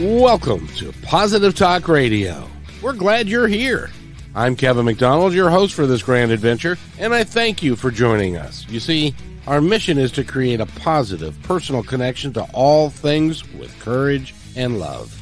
[0.00, 2.48] Welcome to Positive Talk Radio.
[2.80, 3.90] We're glad you're here.
[4.34, 8.38] I'm Kevin McDonald, your host for this grand adventure, and I thank you for joining
[8.38, 8.66] us.
[8.70, 9.14] You see,
[9.46, 14.78] our mission is to create a positive, personal connection to all things with courage and
[14.78, 15.14] love.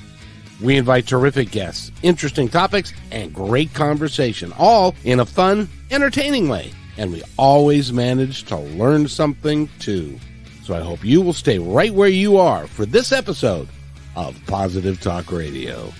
[0.63, 6.71] We invite terrific guests, interesting topics, and great conversation, all in a fun, entertaining way.
[6.97, 10.21] And we always manage to learn something too.
[10.63, 13.69] So I hope you will stay right where you are for this episode
[14.17, 15.93] of Positive Talk Radio.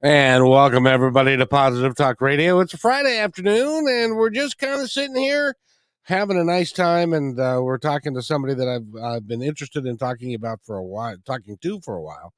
[0.00, 2.60] And welcome everybody to Positive Talk Radio.
[2.60, 5.56] It's a Friday afternoon, and we're just kind of sitting here
[6.02, 7.12] having a nice time.
[7.12, 10.76] And uh, we're talking to somebody that I've uh, been interested in talking about for
[10.76, 12.32] a while, talking to for a while.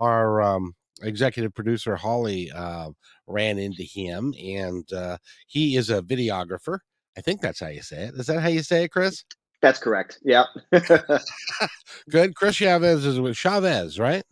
[0.00, 2.90] Our um, executive producer Holly uh,
[3.26, 6.78] ran into him, and uh, he is a videographer.
[7.16, 8.14] I think that's how you say it.
[8.14, 9.24] Is that how you say it, Chris?
[9.62, 10.18] That's correct.
[10.22, 10.44] Yeah.
[12.10, 12.34] Good.
[12.34, 14.24] Chris Chavez is with Chavez, right?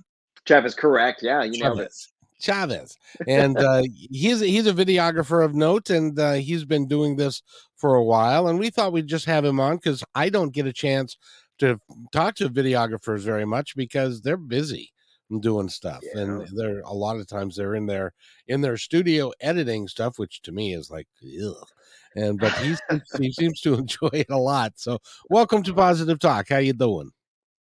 [0.47, 1.23] Chavez, correct.
[1.23, 1.93] Yeah, you know it.
[2.41, 2.97] Chavez,
[3.29, 7.41] and uh, he's he's a videographer of note, and uh, he's been doing this
[7.77, 8.49] for a while.
[8.49, 11.17] And we thought we'd just have him on because I don't get a chance
[11.59, 11.81] to
[12.13, 14.93] talk to videographers very much because they're busy
[15.41, 16.23] doing stuff, yeah.
[16.23, 18.13] and they're a lot of times they're in their
[18.49, 21.07] in their studio editing stuff, which to me is like,
[21.45, 21.69] ugh.
[22.17, 22.75] And but he
[23.19, 24.73] he seems to enjoy it a lot.
[24.77, 24.99] So
[25.31, 26.49] welcome to Positive Talk.
[26.49, 27.11] How you doing?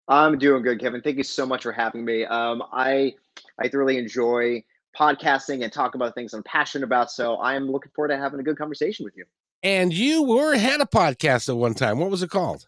[0.09, 1.01] I'm doing good, Kevin.
[1.01, 2.25] Thank you so much for having me.
[2.25, 3.14] Um, I
[3.59, 4.62] I thoroughly enjoy
[4.98, 7.11] podcasting and talk about things I'm passionate about.
[7.11, 9.25] So I'm looking forward to having a good conversation with you.
[9.62, 11.98] And you were had a podcast at one time.
[11.98, 12.67] What was it called?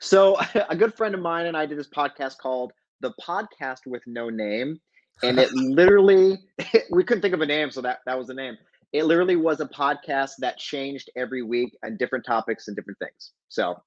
[0.00, 4.02] So a good friend of mine and I did this podcast called The Podcast with
[4.06, 4.80] No Name.
[5.22, 6.38] And it literally
[6.90, 8.56] we couldn't think of a name, so that, that was the name.
[8.92, 13.32] It literally was a podcast that changed every week and different topics and different things.
[13.48, 13.82] So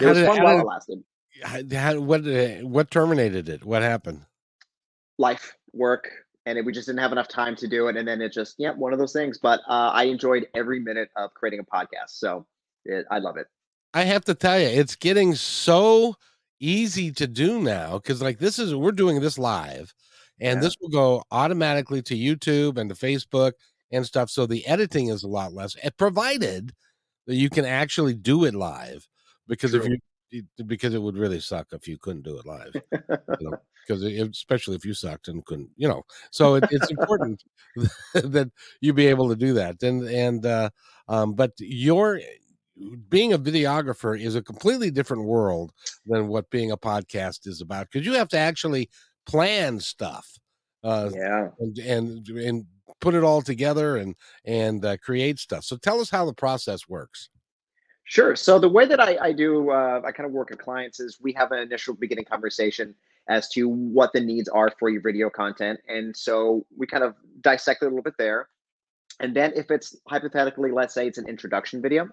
[0.00, 1.04] it how was did, fun while it lasted.
[1.42, 3.64] How, what uh, what terminated it?
[3.64, 4.26] What happened?
[5.18, 6.10] Life, work,
[6.46, 7.96] and it, we just didn't have enough time to do it.
[7.96, 9.38] And then it just, yeah, one of those things.
[9.38, 12.46] But uh, I enjoyed every minute of creating a podcast, so
[12.84, 13.46] it, I love it.
[13.92, 16.16] I have to tell you, it's getting so
[16.64, 19.94] easy to do now because, like, this is we're doing this live,
[20.40, 20.60] and yeah.
[20.60, 23.52] this will go automatically to YouTube and to Facebook
[23.92, 24.30] and stuff.
[24.30, 26.72] So the editing is a lot less, eh, provided
[27.26, 29.06] that you can actually do it live.
[29.46, 29.82] Because True.
[29.82, 29.98] if you
[30.66, 32.74] because it would really suck if you couldn't do it live.
[32.74, 36.02] you know, because especially if you sucked and couldn't, you know.
[36.30, 37.42] So it, it's important
[38.14, 39.82] that you be able to do that.
[39.82, 40.70] And and uh,
[41.08, 42.20] um, but your
[43.08, 45.72] being a videographer is a completely different world
[46.06, 48.90] than what being a podcast is about because you have to actually
[49.26, 50.28] plan stuff.
[50.82, 52.66] Uh, yeah, and, and and
[53.00, 54.14] put it all together and
[54.44, 55.64] and uh, create stuff.
[55.64, 57.30] So tell us how the process works.
[58.04, 58.36] Sure.
[58.36, 61.18] So the way that I, I do, uh, I kind of work with clients is
[61.22, 62.94] we have an initial beginning conversation
[63.28, 65.80] as to what the needs are for your video content.
[65.88, 68.50] And so we kind of dissect it a little bit there.
[69.20, 72.08] And then if it's hypothetically, let's say it's an introduction video,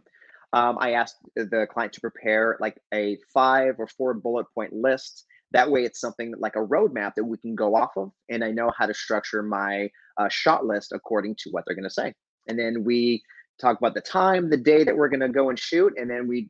[0.54, 5.26] um, I ask the client to prepare like a five or four bullet point list.
[5.52, 8.52] That way, it's something like a roadmap that we can go off of, and I
[8.52, 12.14] know how to structure my uh, shot list according to what they're going to say.
[12.48, 13.22] And then we
[13.60, 16.28] talk about the time, the day that we're going to go and shoot, and then
[16.28, 16.50] we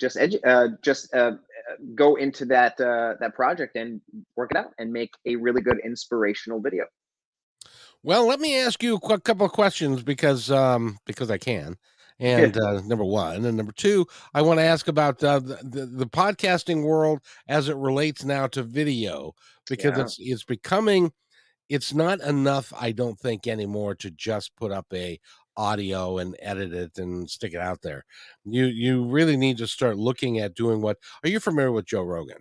[0.00, 1.32] just edu- uh, just uh,
[1.94, 4.00] go into that uh, that project and
[4.36, 6.84] work it out and make a really good inspirational video.
[8.02, 11.76] Well, let me ask you a couple of questions because um, because I can.
[12.20, 16.06] And uh, number one, and number two, I want to ask about uh, the, the,
[16.06, 19.34] podcasting world as it relates now to video
[19.68, 20.04] because yeah.
[20.04, 21.12] it's it's becoming
[21.68, 25.18] it's not enough i don't think anymore to just put up a
[25.56, 28.04] audio and edit it and stick it out there.
[28.44, 32.02] You you really need to start looking at doing what are you familiar with Joe
[32.02, 32.38] Rogan?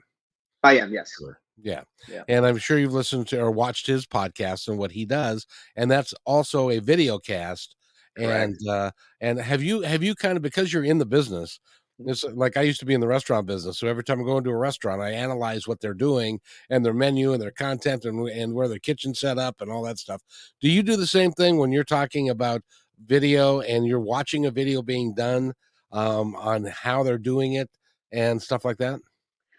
[0.63, 1.11] I am, yes.
[1.17, 1.39] Sure.
[1.61, 1.83] Yeah.
[2.09, 2.23] yeah.
[2.27, 5.45] And I'm sure you've listened to or watched his podcast and what he does.
[5.75, 7.75] And that's also a video cast.
[8.17, 11.59] And uh and have you have you kind of because you're in the business,
[11.99, 12.11] mm-hmm.
[12.11, 13.79] it's like I used to be in the restaurant business.
[13.79, 16.39] So every time I go into a restaurant, I analyze what they're doing
[16.69, 19.83] and their menu and their content and, and where their kitchen set up and all
[19.83, 20.21] that stuff.
[20.61, 22.61] Do you do the same thing when you're talking about
[23.05, 25.53] video and you're watching a video being done
[25.91, 27.69] um, on how they're doing it
[28.11, 28.99] and stuff like that?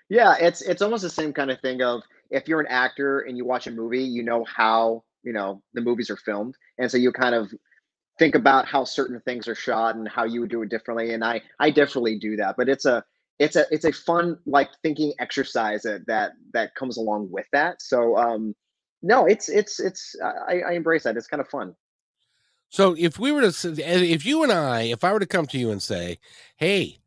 [0.09, 3.37] Yeah, it's it's almost the same kind of thing of if you're an actor and
[3.37, 6.57] you watch a movie, you know how, you know, the movies are filmed.
[6.79, 7.53] And so you kind of
[8.19, 11.13] think about how certain things are shot and how you would do it differently.
[11.15, 12.57] And I I definitely do that.
[12.57, 13.05] But it's a
[13.39, 17.83] it's a it's a fun like thinking exercise that that, that comes along with that.
[17.83, 18.55] So um
[19.03, 21.17] no, it's it's it's I, I embrace that.
[21.17, 21.75] It's kind of fun.
[22.71, 25.59] So if we were to, if you and I, if I were to come to
[25.59, 26.19] you and say,
[26.57, 26.99] "Hey,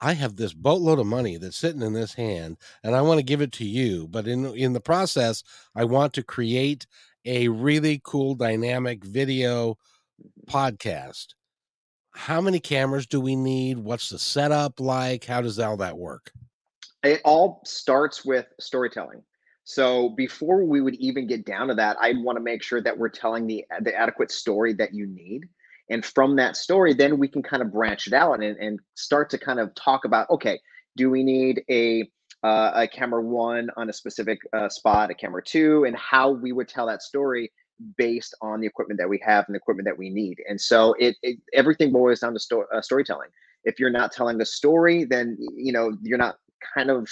[0.00, 3.22] I have this boatload of money that's sitting in this hand, and I want to
[3.24, 5.44] give it to you, but in in the process,
[5.76, 6.86] I want to create
[7.24, 9.78] a really cool dynamic video.
[10.48, 11.28] Podcast."
[12.14, 13.78] How many cameras do we need?
[13.78, 15.24] What's the setup like?
[15.24, 16.30] How does all that work?
[17.02, 19.22] It all starts with storytelling.
[19.64, 22.98] So before we would even get down to that, I'd want to make sure that
[22.98, 25.48] we're telling the the adequate story that you need.
[25.88, 29.30] And from that story, then we can kind of branch it out and, and start
[29.30, 30.60] to kind of talk about, okay,
[30.96, 32.08] do we need a
[32.42, 36.52] uh, a camera one on a specific uh, spot, a camera two, and how we
[36.52, 37.52] would tell that story
[37.96, 40.38] based on the equipment that we have and the equipment that we need.
[40.48, 43.30] And so it, it everything boils down to sto- uh, storytelling.
[43.64, 46.36] If you're not telling the story, then you know you're not
[46.74, 47.08] kind of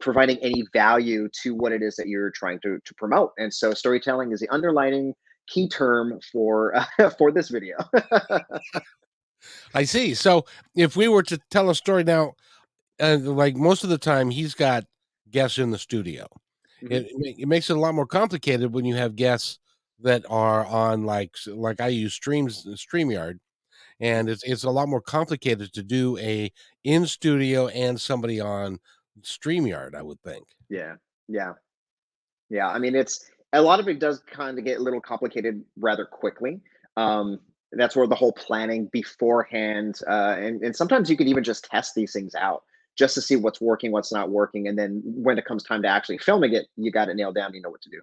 [0.00, 3.32] providing any value to what it is that you're trying to, to promote.
[3.38, 5.14] And so storytelling is the underlining
[5.48, 7.76] key term for uh, for this video.
[9.74, 10.14] I see.
[10.14, 10.44] So
[10.76, 12.34] if we were to tell a story now,
[13.00, 14.84] uh, like most of the time, he's got
[15.30, 16.28] guests in the studio.
[16.82, 16.92] Mm-hmm.
[16.92, 19.58] It, it makes it a lot more complicated when you have guests
[20.02, 23.38] that are on like like I use streams StreamYard
[24.00, 26.52] and it's it's a lot more complicated to do a
[26.84, 28.78] in studio and somebody on
[29.22, 30.46] StreamYard, I would think.
[30.68, 30.96] Yeah.
[31.28, 31.52] Yeah.
[32.50, 32.68] Yeah.
[32.68, 36.04] I mean, it's a lot of it does kind of get a little complicated rather
[36.04, 36.60] quickly.
[36.96, 37.40] Um,
[37.72, 41.94] that's where the whole planning beforehand, uh, and, and sometimes you can even just test
[41.94, 42.64] these things out
[42.98, 44.68] just to see what's working, what's not working.
[44.68, 47.54] And then when it comes time to actually filming it, you got it nailed down,
[47.54, 48.02] you know what to do.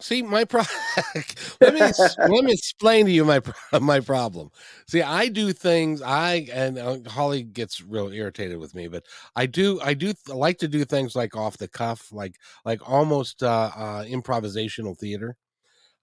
[0.00, 0.74] See my problem.
[1.60, 3.42] let me let me explain to you my
[3.80, 4.50] my problem.
[4.86, 6.00] See, I do things.
[6.00, 9.04] I and uh, Holly gets real irritated with me, but
[9.36, 12.80] I do I do th- like to do things like off the cuff, like like
[12.88, 15.36] almost uh, uh improvisational theater.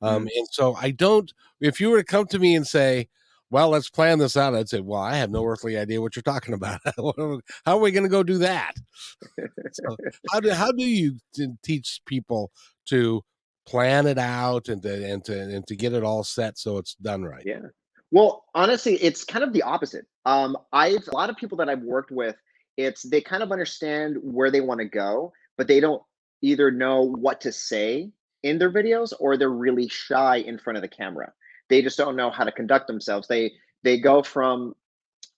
[0.03, 0.29] Um, mm.
[0.35, 1.33] and so I don't.
[1.59, 3.09] If you were to come to me and say,
[3.49, 6.21] "Well, let's plan this out," I'd say, "Well, I have no earthly idea what you're
[6.21, 6.79] talking about.
[6.95, 8.73] how are we going to go do that?"
[9.71, 9.97] so
[10.31, 11.17] how do how do you
[11.63, 12.51] teach people
[12.85, 13.23] to
[13.69, 16.95] plan it out and to and to and to get it all set so it's
[16.95, 17.43] done right.
[17.45, 17.59] Yeah.
[18.11, 20.07] Well, honestly, it's kind of the opposite.
[20.25, 22.35] Um, I've a lot of people that I've worked with,
[22.77, 26.01] it's they kind of understand where they want to go, but they don't
[26.41, 28.11] either know what to say
[28.41, 31.31] in their videos or they're really shy in front of the camera.
[31.69, 33.27] They just don't know how to conduct themselves.
[33.27, 33.51] They
[33.83, 34.73] they go from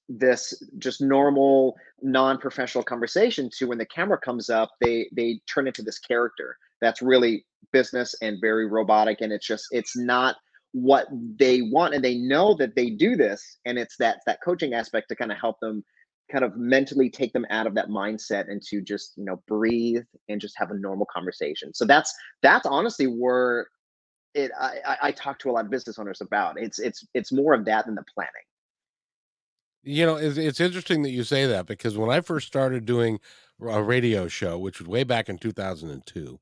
[0.07, 5.81] this just normal non-professional conversation to when the camera comes up they they turn into
[5.81, 10.35] this character that's really business and very robotic and it's just it's not
[10.73, 14.73] what they want and they know that they do this and it's that that coaching
[14.73, 15.83] aspect to kind of help them
[16.31, 20.03] kind of mentally take them out of that mindset and to just you know breathe
[20.29, 21.73] and just have a normal conversation.
[21.73, 23.67] So that's that's honestly where
[24.33, 26.59] it I, I talk to a lot of business owners about.
[26.59, 28.31] It's it's it's more of that than the planning.
[29.83, 33.19] You know it's, it's interesting that you say that because when i first started doing
[33.67, 36.39] a radio show which was way back in 2002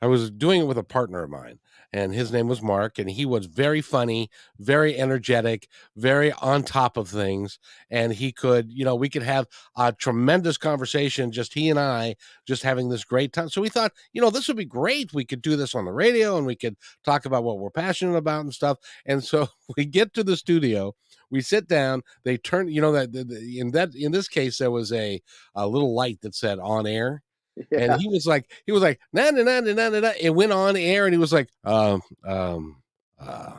[0.00, 1.58] I was doing it with a partner of mine,
[1.92, 6.96] and his name was Mark, and he was very funny, very energetic, very on top
[6.96, 7.58] of things.
[7.90, 9.46] And he could, you know, we could have
[9.76, 12.14] a tremendous conversation, just he and I,
[12.46, 13.48] just having this great time.
[13.48, 15.12] So we thought, you know, this would be great.
[15.14, 18.16] We could do this on the radio and we could talk about what we're passionate
[18.16, 18.78] about and stuff.
[19.06, 20.94] And so we get to the studio,
[21.30, 24.92] we sit down, they turn, you know, that in that in this case, there was
[24.92, 25.20] a,
[25.54, 27.22] a little light that said on air
[27.70, 27.92] yeah.
[27.92, 30.12] and he was like, he was like, na na na na na na.
[30.20, 32.82] It went on air, and he was like, um, um,
[33.20, 33.52] uh,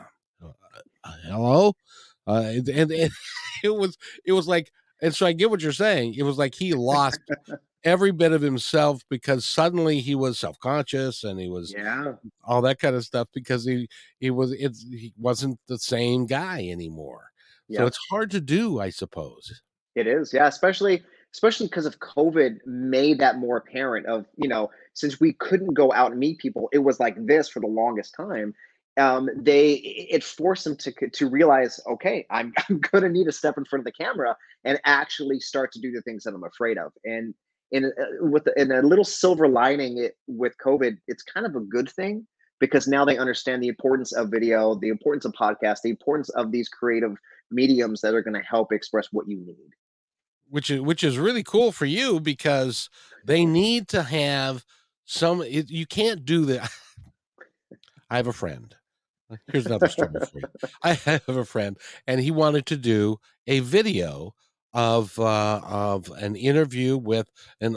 [1.04, 1.72] uh hello,
[2.26, 3.10] uh, and, and, and
[3.64, 4.70] it was, it was like,
[5.02, 6.14] and so I get what you're saying.
[6.14, 7.20] It was like he lost
[7.84, 12.12] every bit of himself because suddenly he was self conscious and he was yeah
[12.44, 13.88] all that kind of stuff because he
[14.18, 17.30] he was it's he wasn't the same guy anymore.
[17.72, 19.62] So it's hard to do, I suppose.
[19.94, 21.02] It is, yeah, especially
[21.34, 24.06] especially because of COVID, made that more apparent.
[24.06, 27.48] Of you know, since we couldn't go out and meet people, it was like this
[27.48, 28.54] for the longest time.
[28.96, 33.58] Um, they it forced them to to realize, okay, I'm I'm gonna need to step
[33.58, 36.78] in front of the camera and actually start to do the things that I'm afraid
[36.78, 36.92] of.
[37.04, 37.34] And
[37.70, 41.60] in uh, with in a little silver lining, it with COVID, it's kind of a
[41.60, 42.26] good thing
[42.58, 46.52] because now they understand the importance of video, the importance of podcast, the importance of
[46.52, 47.16] these creative
[47.50, 49.70] mediums that are going to help express what you need
[50.50, 52.90] which is which is really cool for you because
[53.24, 54.64] they need to have
[55.04, 56.70] some it, you can't do that
[58.10, 58.74] i have a friend.
[59.52, 60.68] Here's another story for you.
[60.82, 64.34] I have a friend and he wanted to do a video
[64.72, 67.28] of uh of an interview with
[67.60, 67.76] an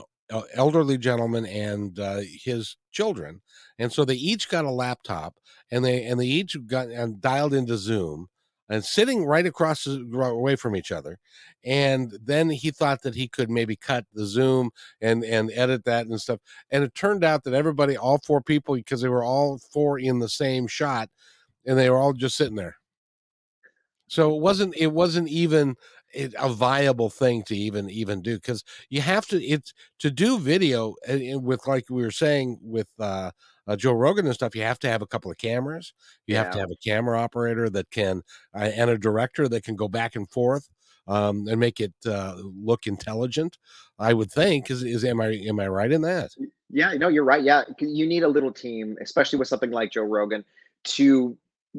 [0.53, 3.41] elderly gentleman and uh, his children,
[3.77, 5.35] and so they each got a laptop,
[5.71, 8.27] and they and they each got and dialed into Zoom,
[8.69, 11.19] and sitting right across away from each other
[11.65, 14.69] and then he thought that he could maybe cut the zoom
[15.01, 16.39] and and edit that and stuff
[16.71, 20.19] and it turned out that everybody all four people because they were all four in
[20.19, 21.09] the same shot
[21.65, 22.77] and they were all just sitting there.
[24.07, 25.75] So it wasn't it wasn't even
[26.37, 30.93] a viable thing to even even do because you have to it's to do video
[31.07, 33.31] with like we were saying with uh
[33.67, 35.93] uh, Joe Rogan and stuff, you have to have a couple of cameras.
[36.27, 36.43] You yeah.
[36.43, 38.21] have to have a camera operator that can,
[38.55, 40.69] uh, and a director that can go back and forth
[41.07, 43.57] um, and make it uh, look intelligent.
[43.99, 46.31] I would think is is am I am I right in that?
[46.69, 47.43] Yeah, no, you're right.
[47.43, 50.43] Yeah, you need a little team, especially with something like Joe Rogan,
[50.85, 51.37] to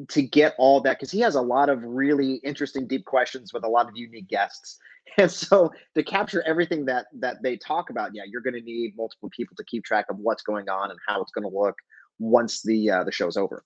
[0.09, 3.63] to get all that because he has a lot of really interesting, deep questions with
[3.63, 4.77] a lot of unique guests.
[5.17, 8.95] And so to capture everything that that they talk about, yeah, you're going to need
[8.97, 11.75] multiple people to keep track of what's going on and how it's going to look
[12.17, 13.63] once the uh, the show's over.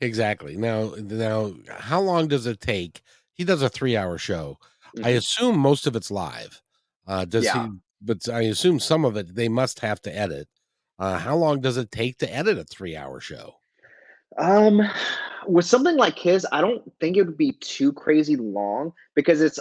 [0.00, 0.56] Exactly.
[0.56, 3.02] Now, now, how long does it take?
[3.32, 4.58] He does a three-hour show.
[4.94, 5.06] Mm-hmm.
[5.06, 6.62] I assume most of it's live.
[7.06, 7.64] Uh, does yeah.
[7.64, 7.72] he?
[8.02, 10.46] But I assume some of it they must have to edit.
[10.98, 13.54] Uh, how long does it take to edit a three-hour show?
[14.38, 14.82] Um,
[15.46, 19.58] with something like his, I don't think it would be too crazy long because it's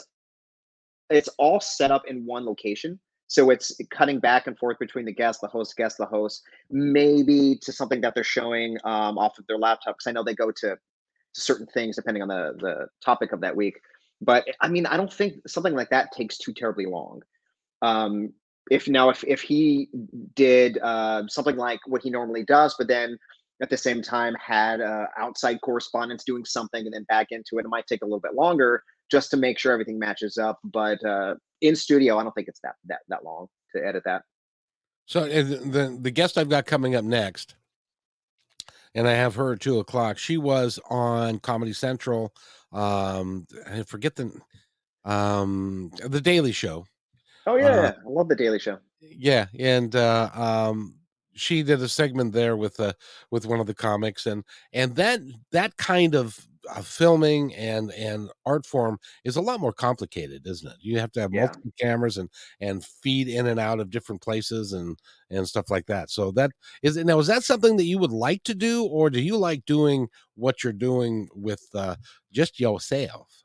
[1.09, 2.99] it's all set up in one location.
[3.27, 7.57] So it's cutting back and forth between the guest, the host, guest, the host, maybe
[7.61, 9.95] to something that they're showing um, off of their laptop.
[9.95, 10.77] Because I know they go to,
[11.33, 13.79] certain things depending on the the topic of that week.
[14.21, 17.21] But I mean, I don't think something like that takes too terribly long.
[17.81, 18.33] Um,
[18.69, 19.89] if now if if he
[20.35, 23.17] did uh, something like what he normally does, but then
[23.61, 27.65] at the same time had uh, outside correspondents doing something and then back into it.
[27.65, 30.59] It might take a little bit longer just to make sure everything matches up.
[30.63, 34.23] But uh, in studio, I don't think it's that that that long to edit that.
[35.05, 37.55] So the the guest I've got coming up next,
[38.95, 40.17] and I have her at two o'clock.
[40.17, 42.33] She was on Comedy Central.
[42.71, 44.31] Um, I forget the
[45.05, 46.85] um the Daily Show.
[47.45, 48.79] Oh yeah, uh, I love the Daily Show.
[49.01, 50.95] Yeah, and uh, um,
[51.41, 52.93] she did a segment there with uh
[53.31, 54.43] with one of the comics and
[54.73, 55.19] and that
[55.51, 60.71] that kind of uh, filming and and art form is a lot more complicated isn't
[60.71, 60.77] it?
[60.79, 61.45] You have to have yeah.
[61.45, 62.29] multiple cameras and
[62.59, 64.97] and feed in and out of different places and
[65.31, 66.11] and stuff like that.
[66.11, 66.51] So that
[66.83, 69.65] is now is that something that you would like to do or do you like
[69.65, 71.95] doing what you're doing with uh
[72.31, 73.43] just yourself?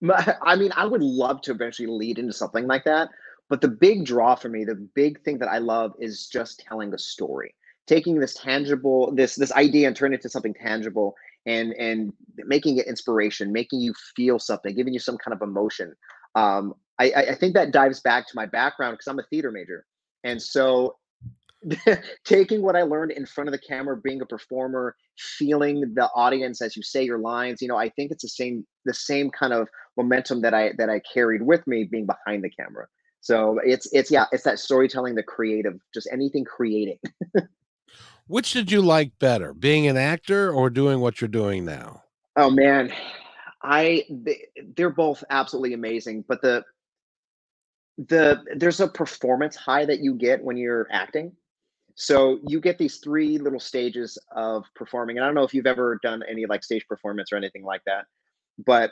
[0.42, 3.08] I mean i would love to eventually lead into something like that
[3.52, 6.94] but the big draw for me, the big thing that I love is just telling
[6.94, 7.54] a story,
[7.86, 12.78] taking this tangible, this this idea and turn it into something tangible and and making
[12.78, 15.94] it inspiration, making you feel something, giving you some kind of emotion.
[16.34, 19.84] Um, I, I think that dives back to my background because I'm a theater major.
[20.24, 20.96] And so
[22.24, 26.62] taking what I learned in front of the camera, being a performer, feeling the audience
[26.62, 29.52] as you say your lines, you know, I think it's the same the same kind
[29.52, 29.68] of
[29.98, 32.86] momentum that I that I carried with me being behind the camera.
[33.22, 36.98] So it's it's yeah, it's that storytelling, the creative, just anything creating.
[38.26, 42.02] Which did you like better, being an actor or doing what you're doing now?
[42.34, 42.92] Oh man,
[43.62, 46.64] I they, they're both absolutely amazing, but the
[47.96, 51.32] the there's a performance high that you get when you're acting.
[51.94, 55.66] So you get these three little stages of performing, and I don't know if you've
[55.66, 58.06] ever done any like stage performance or anything like that,
[58.66, 58.90] but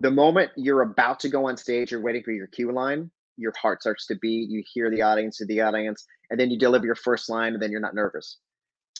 [0.00, 3.10] the moment you're about to go on stage, you're waiting for your cue line
[3.40, 4.50] your heart starts to beat.
[4.50, 7.62] You hear the audience to the audience, and then you deliver your first line, and
[7.62, 8.38] then you're not nervous.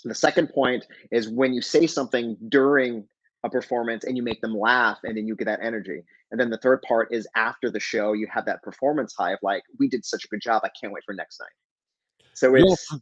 [0.04, 3.06] The second point is when you say something during
[3.44, 6.02] a performance and you make them laugh, and then you get that energy.
[6.30, 9.38] And then the third part is after the show, you have that performance high of
[9.42, 10.62] like, we did such a good job.
[10.64, 12.28] I can't wait for next night.
[12.34, 13.00] So it's you'll,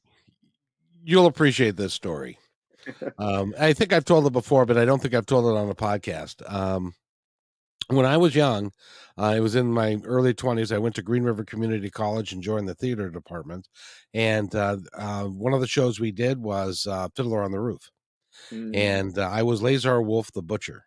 [1.04, 2.38] you'll appreciate this story.
[3.18, 5.68] um, I think I've told it before, but I don't think I've told it on
[5.68, 6.42] a podcast.
[6.50, 6.94] Um,
[7.88, 8.72] when I was young,
[9.16, 10.74] uh, I was in my early 20s.
[10.74, 13.68] I went to Green River Community College and joined the theater department.
[14.14, 17.90] And uh, uh, one of the shows we did was uh, Fiddler on the Roof.
[18.52, 18.76] Mm.
[18.76, 20.84] And uh, I was Lazar Wolf the Butcher.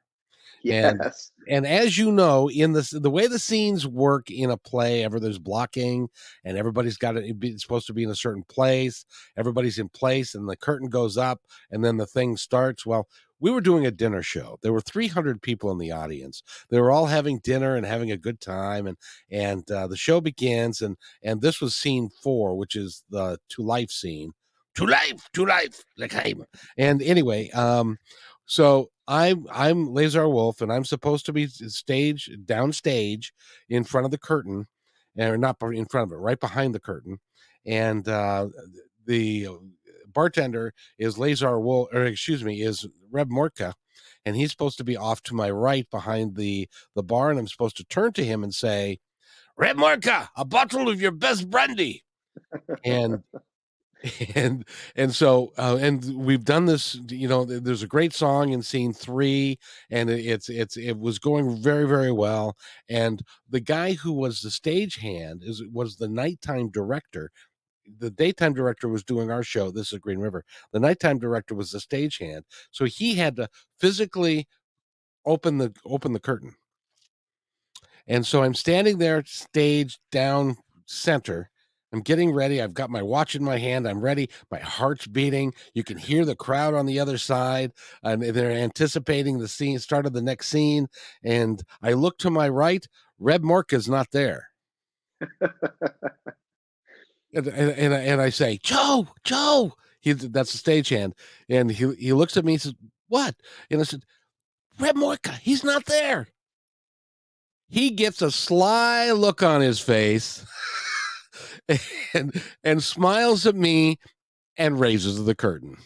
[0.72, 1.32] Yes.
[1.48, 5.03] And, and as you know, in this the way the scenes work in a play,
[5.03, 6.08] ever there's blocking,
[6.46, 9.06] and everybody's got to be supposed to be in a certain place.
[9.36, 11.41] Everybody's in place, and the curtain goes up,
[11.72, 12.86] and then the thing starts.
[12.86, 13.08] Well,
[13.39, 14.60] we were doing a dinner show.
[14.62, 16.44] There were 300 people in the audience.
[16.70, 18.98] They were all having dinner and having a good time, and
[19.30, 20.82] and uh, the show begins.
[20.82, 24.34] and And this was scene four, which is the to life scene.
[24.75, 26.46] To life, to life, like I'm.
[26.77, 27.98] And anyway, um,
[28.51, 33.27] so I'm I'm Lazar Wolf, and I'm supposed to be stage downstage
[33.70, 34.67] in front of the curtain,
[35.17, 37.20] or not in front of it, right behind the curtain.
[37.65, 38.50] and uh,
[39.05, 39.48] the
[40.12, 43.72] bartender is Lazar Wolf, or excuse me, is Reb Morka,
[44.25, 47.48] and he's supposed to be off to my right behind the the bar, and I'm
[47.48, 49.00] supposed to turn to him and say,
[49.55, 52.03] "Reb Morka, a bottle of your best brandy,"
[52.84, 53.24] and
[54.36, 54.65] and
[54.96, 58.93] and so uh, and we've done this you know there's a great song in scene
[58.93, 59.58] three
[59.89, 62.55] and it's it's it was going very very well
[62.89, 67.31] and the guy who was the stage hand is was the nighttime director.
[68.00, 70.46] The daytime director was doing our show this is green river.
[70.72, 74.48] The nighttime director was the stage hand so he had to physically
[75.25, 76.55] open the open the curtain.
[78.08, 81.50] And so i'm standing there stage down center
[81.93, 82.62] I'm getting ready.
[82.62, 83.88] I've got my watch in my hand.
[83.88, 84.29] I'm ready.
[84.50, 85.53] My heart's beating.
[85.74, 90.05] You can hear the crowd on the other side, and they're anticipating the scene, start
[90.05, 90.88] of the next scene.
[91.24, 92.88] And I look to my right.
[93.19, 94.48] Reb Mork is not there.
[97.33, 99.74] and, and, and, I say, Joe, Joe.
[100.00, 101.13] He, that's the stagehand.
[101.48, 102.74] And he, he looks at me and says,
[103.07, 103.36] What?
[103.69, 104.03] And I said,
[104.79, 106.29] Reb Morka, he's not there.
[107.67, 110.45] He gets a sly look on his face.
[112.13, 114.00] and and smiles at me
[114.58, 115.78] and raises the curtain.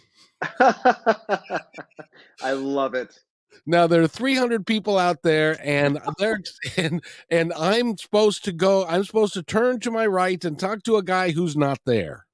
[2.42, 3.18] I love it.
[3.66, 6.40] Now there are 300 people out there, and they're
[6.78, 8.86] and and I'm supposed to go.
[8.86, 12.26] I'm supposed to turn to my right and talk to a guy who's not there.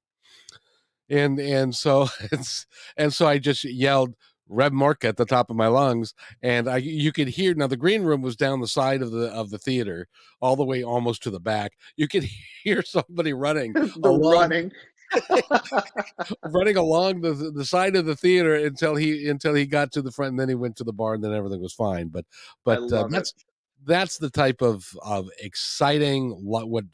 [1.08, 2.66] And and so it's
[2.96, 4.14] and so I just yelled,
[4.52, 7.76] Reb Mark at the top of my lungs, and I you could hear now the
[7.76, 10.08] green room was down the side of the of the theater,
[10.40, 11.72] all the way almost to the back.
[11.96, 12.24] You could
[12.64, 14.70] hear somebody running, running,
[16.44, 20.12] running along the the side of the theater until he until he got to the
[20.12, 22.08] front, and then he went to the bar, and then everything was fine.
[22.08, 22.26] But
[22.64, 23.44] but uh, that's it.
[23.86, 26.84] that's the type of of exciting what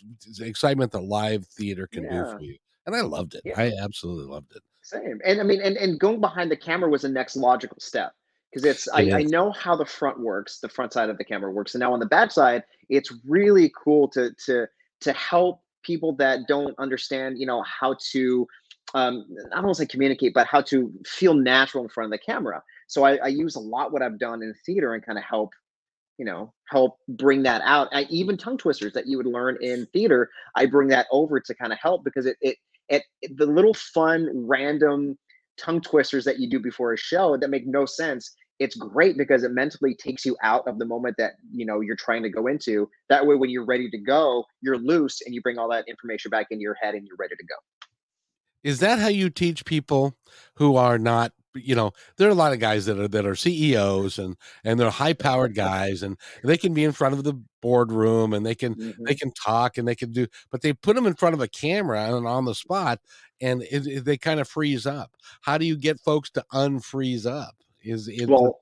[0.40, 2.22] excitement that live theater can yeah.
[2.22, 3.42] do for you, and I loved it.
[3.44, 3.54] Yeah.
[3.56, 4.62] I absolutely loved it.
[4.88, 5.20] Same.
[5.22, 8.14] And I mean, and, and going behind the camera was the next logical step
[8.50, 11.52] because it's I, I, know how the front works, the front side of the camera
[11.52, 14.66] works, and now on the back side, it's really cool to to
[15.02, 18.48] to help people that don't understand, you know, how to
[18.94, 22.18] um, I don't want to say communicate, but how to feel natural in front of
[22.18, 22.62] the camera.
[22.86, 25.52] So I, I use a lot what I've done in theater and kind of help,
[26.16, 27.88] you know, help bring that out.
[27.92, 31.54] I, even tongue twisters that you would learn in theater, I bring that over to
[31.54, 32.56] kind of help because it it
[32.90, 33.02] at
[33.36, 35.18] the little fun random
[35.58, 39.44] tongue twisters that you do before a show that make no sense it's great because
[39.44, 42.46] it mentally takes you out of the moment that you know you're trying to go
[42.46, 42.90] into.
[43.08, 46.30] That way when you're ready to go you're loose and you bring all that information
[46.30, 47.54] back into your head and you're ready to go.
[48.64, 50.14] Is that how you teach people
[50.56, 53.34] who are not you know there are a lot of guys that are that are
[53.34, 57.34] ceos and and they're high powered guys and they can be in front of the
[57.60, 59.04] boardroom and they can mm-hmm.
[59.04, 61.48] they can talk and they can do but they put them in front of a
[61.48, 63.00] camera and on the spot
[63.40, 67.26] and it, it, they kind of freeze up how do you get folks to unfreeze
[67.26, 68.60] up is it well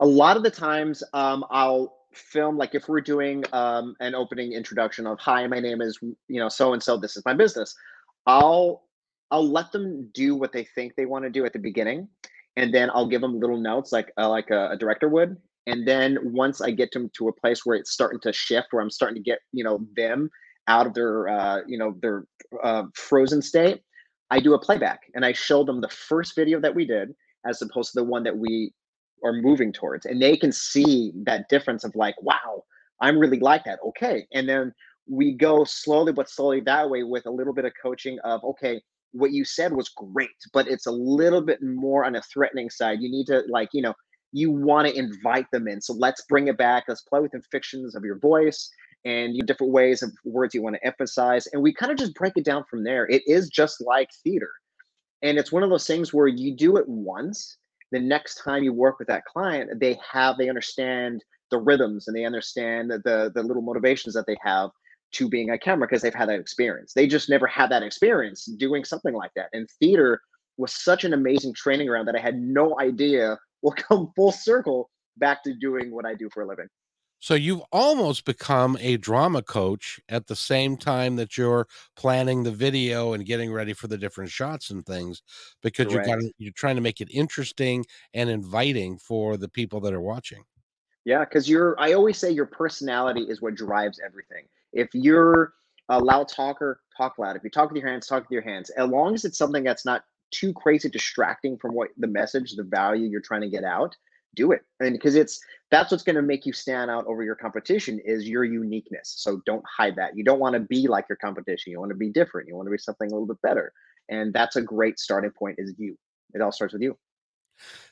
[0.00, 4.52] a lot of the times um i'll film like if we're doing um an opening
[4.52, 7.74] introduction of hi my name is you know so and so this is my business
[8.26, 8.82] i'll
[9.32, 12.06] I'll let them do what they think they want to do at the beginning,
[12.56, 15.38] and then I'll give them little notes like uh, like a, a, director would.
[15.66, 18.82] And then once I get them to a place where it's starting to shift, where
[18.82, 20.30] I'm starting to get you know them
[20.68, 22.26] out of their uh, you know their
[22.62, 23.80] uh, frozen state,
[24.30, 27.14] I do a playback and I show them the first video that we did
[27.46, 28.74] as opposed to the one that we
[29.24, 32.64] are moving towards, and they can see that difference of like, wow,
[33.00, 33.78] I'm really like that.
[33.82, 34.74] Okay, and then
[35.08, 38.80] we go slowly but slowly that way with a little bit of coaching of okay
[39.12, 43.00] what you said was great, but it's a little bit more on a threatening side.
[43.00, 43.94] You need to like, you know,
[44.32, 45.80] you want to invite them in.
[45.80, 46.84] So let's bring it back.
[46.88, 48.70] Let's play with the fictions of your voice
[49.04, 51.46] and different ways of words you want to emphasize.
[51.48, 53.06] And we kind of just break it down from there.
[53.06, 54.50] It is just like theater.
[55.22, 57.58] And it's one of those things where you do it once.
[57.90, 61.22] The next time you work with that client, they have, they understand
[61.52, 64.70] the rhythms and they understand the the little motivations that they have
[65.12, 66.92] to being a camera because they've had that experience.
[66.94, 69.48] They just never had that experience doing something like that.
[69.52, 70.20] And theater
[70.56, 74.90] was such an amazing training ground that I had no idea will come full circle
[75.18, 76.66] back to doing what I do for a living.
[77.20, 82.50] So you've almost become a drama coach at the same time that you're planning the
[82.50, 85.22] video and getting ready for the different shots and things
[85.62, 86.02] because you're
[86.38, 90.42] you're trying to make it interesting and inviting for the people that are watching.
[91.04, 94.46] Yeah, because you're I always say your personality is what drives everything.
[94.72, 95.52] If you're
[95.88, 97.36] a loud talker, talk loud.
[97.36, 98.70] If you talk with your hands, talk with your hands.
[98.70, 102.62] As long as it's something that's not too crazy distracting from what the message, the
[102.62, 103.94] value you're trying to get out,
[104.34, 104.62] do it.
[104.80, 108.28] And because it's that's what's going to make you stand out over your competition is
[108.28, 109.14] your uniqueness.
[109.18, 110.16] So don't hide that.
[110.16, 111.72] You don't want to be like your competition.
[111.72, 112.48] You want to be different.
[112.48, 113.72] You want to be something a little bit better.
[114.08, 115.96] And that's a great starting point is you.
[116.34, 116.96] It all starts with you.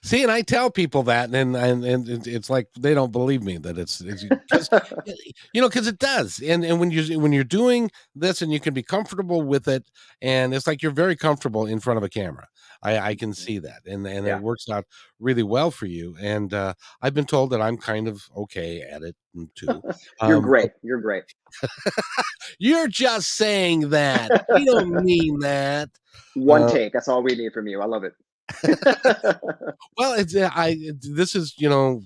[0.02, 3.58] See, and I tell people that, and and, and it's like they don't believe me
[3.58, 4.22] that it's, it's
[5.52, 8.60] you know because it does, and and when you when you're doing this and you
[8.60, 9.90] can be comfortable with it,
[10.22, 12.48] and it's like you're very comfortable in front of a camera.
[12.82, 13.44] I, I can mm-hmm.
[13.44, 14.36] see that, and and yeah.
[14.36, 14.86] it works out
[15.18, 16.16] really well for you.
[16.18, 19.14] And uh, I've been told that I'm kind of okay at it
[19.54, 19.82] too.
[20.22, 20.70] you're um, great.
[20.82, 21.24] You're great.
[22.58, 24.46] you're just saying that.
[24.56, 25.90] you don't mean that.
[26.34, 26.94] One uh, take.
[26.94, 27.82] That's all we need from you.
[27.82, 28.14] I love it.
[29.96, 30.76] well, it's I.
[31.00, 32.02] This is you know,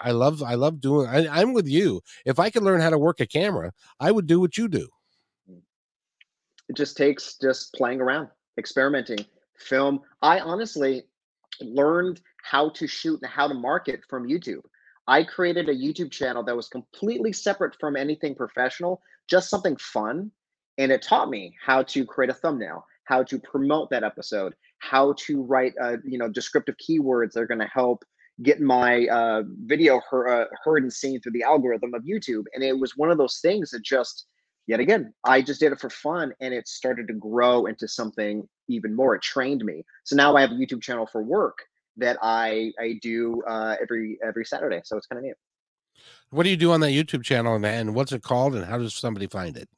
[0.00, 1.06] I love I love doing.
[1.08, 2.00] I, I'm with you.
[2.24, 4.88] If I could learn how to work a camera, I would do what you do.
[6.68, 9.18] It just takes just playing around, experimenting,
[9.58, 10.00] film.
[10.22, 11.04] I honestly
[11.60, 14.62] learned how to shoot and how to market from YouTube.
[15.06, 20.30] I created a YouTube channel that was completely separate from anything professional, just something fun.
[20.78, 25.14] And it taught me how to create a thumbnail, how to promote that episode, how
[25.18, 28.02] to write, uh, you know, descriptive keywords that are going to help
[28.42, 32.44] get my uh, video uh, heard and seen through the algorithm of YouTube.
[32.54, 34.26] And it was one of those things that just,
[34.66, 38.48] yet again, I just did it for fun, and it started to grow into something
[38.68, 39.14] even more.
[39.14, 39.84] It trained me.
[40.04, 41.58] So now I have a YouTube channel for work
[41.98, 44.80] that I I do uh, every every Saturday.
[44.84, 45.34] So it's kind of neat.
[46.30, 48.94] What do you do on that YouTube channel, and what's it called, and how does
[48.94, 49.68] somebody find it?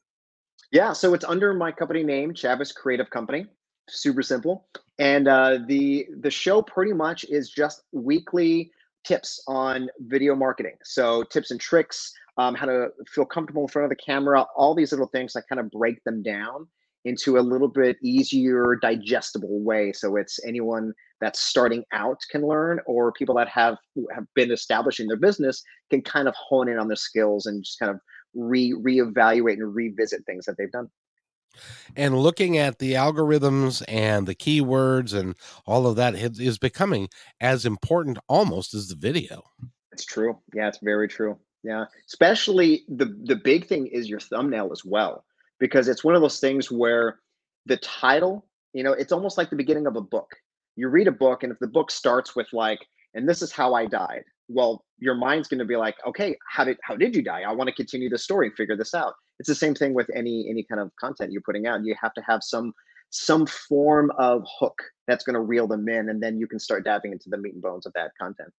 [0.71, 3.47] Yeah, so it's under my company name, Chavez Creative Company
[3.89, 4.67] super simple.
[4.99, 8.71] And uh, the the show pretty much is just weekly
[9.03, 10.75] tips on video marketing.
[10.83, 14.75] So tips and tricks, um, how to feel comfortable in front of the camera, all
[14.75, 15.35] these little things.
[15.35, 16.67] I kind of break them down
[17.05, 19.91] into a little bit easier, digestible way.
[19.91, 23.77] So it's anyone that's starting out can learn, or people that have
[24.13, 27.79] have been establishing their business can kind of hone in on their skills and just
[27.79, 27.99] kind of
[28.35, 30.89] re reevaluate and revisit things that they've done
[31.95, 35.35] and looking at the algorithms and the keywords and
[35.65, 37.09] all of that is becoming
[37.41, 39.43] as important almost as the video.
[39.91, 40.37] It's true.
[40.53, 41.37] Yeah it's very true.
[41.63, 45.25] Yeah especially the the big thing is your thumbnail as well
[45.59, 47.19] because it's one of those things where
[47.65, 50.35] the title you know it's almost like the beginning of a book.
[50.75, 52.79] You read a book and if the book starts with like
[53.13, 56.63] and this is how i died well your mind's going to be like okay how
[56.63, 59.13] did how did you die i want to continue the story and figure this out
[59.39, 62.13] it's the same thing with any any kind of content you're putting out you have
[62.13, 62.73] to have some
[63.09, 66.85] some form of hook that's going to reel them in and then you can start
[66.85, 68.51] diving into the meat and bones of that content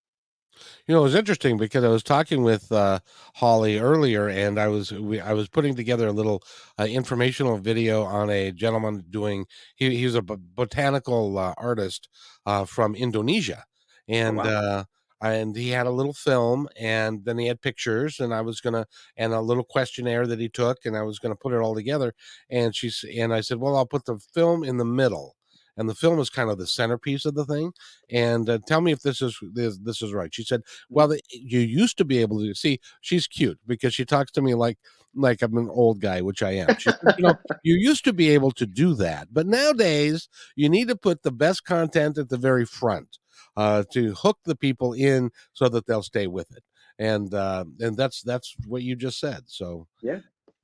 [0.86, 3.00] you know, it was interesting because I was talking with uh,
[3.34, 6.44] Holly earlier, and I was we, I was putting together a little
[6.78, 9.46] uh, informational video on a gentleman doing.
[9.74, 12.08] He he was a botanical uh, artist
[12.46, 14.84] uh, from Indonesia, oh, and oh, wow.
[15.24, 18.86] And he had a little film and then he had pictures and i was gonna
[19.16, 22.14] and a little questionnaire that he took and i was gonna put it all together
[22.50, 25.36] and she's and i said well i'll put the film in the middle.
[25.76, 27.72] And the film is kind of the centerpiece of the thing
[28.10, 30.32] and uh, tell me if this is this, this is right.
[30.32, 34.04] She said well the, you used to be able to see she's cute because she
[34.04, 34.78] talks to me like
[35.16, 36.76] like i'm an old guy which i am.
[36.78, 37.34] She, you know
[37.64, 41.32] you used to be able to do that but nowadays you need to put the
[41.32, 43.18] best content at the very front
[43.56, 46.62] uh, to hook the people in so that they'll stay with it.
[46.98, 49.42] And uh, and that's that's what you just said.
[49.46, 50.20] So yeah,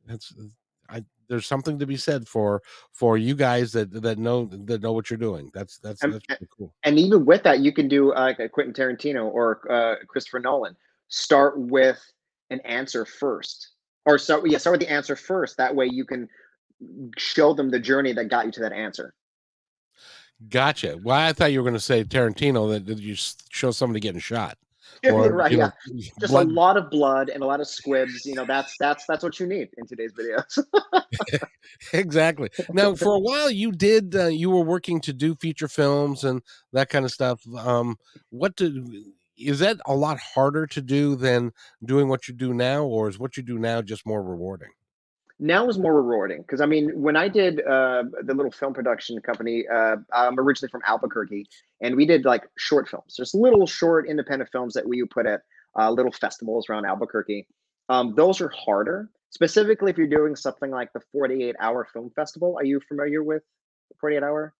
[0.07, 0.33] that's
[0.89, 4.93] I, there's something to be said for for you guys that that know that know
[4.93, 5.51] what you're doing.
[5.55, 6.75] That's that's, and, that's really cool.
[6.85, 10.77] And even with that, you can do uh, Quentin Tarantino or uh, Christopher Nolan.
[11.09, 12.01] Start with
[12.51, 13.71] an answer first,
[14.07, 15.57] or start yeah, start with the answer first.
[15.57, 16.29] That way, you can
[17.17, 19.15] show them the journey that got you to that answer.
[20.49, 20.99] Gotcha.
[21.03, 23.15] Well, I thought you were going to say Tarantino that, that you
[23.51, 24.57] show somebody getting shot.
[25.11, 25.71] Or, right, yeah.
[25.87, 26.49] Know, Just blood.
[26.49, 28.27] a lot of blood and a lot of squibs.
[28.27, 30.63] You know, that's that's that's what you need in today's videos.
[31.95, 32.51] exactly.
[32.71, 36.43] Now, for a while, you did uh, you were working to do feature films and
[36.75, 37.41] that kind of stuff.
[37.57, 37.97] Um,
[38.29, 38.87] what did
[39.39, 43.19] is that a lot harder to do than doing what you do now, or is
[43.19, 44.71] what you do now just more rewarding?
[45.41, 49.21] Now is more rewarding because I mean, when I did uh, the little film production
[49.21, 51.47] company, uh, I'm originally from Albuquerque,
[51.81, 55.27] and we did like short films, just little short independent films that we would put
[55.27, 55.41] at
[55.79, 57.47] uh, little festivals around Albuquerque.
[57.89, 62.57] Um, those are harder, specifically if you're doing something like the 48 hour film festival.
[62.59, 63.43] Are you familiar with
[64.01, 64.55] 48 hour?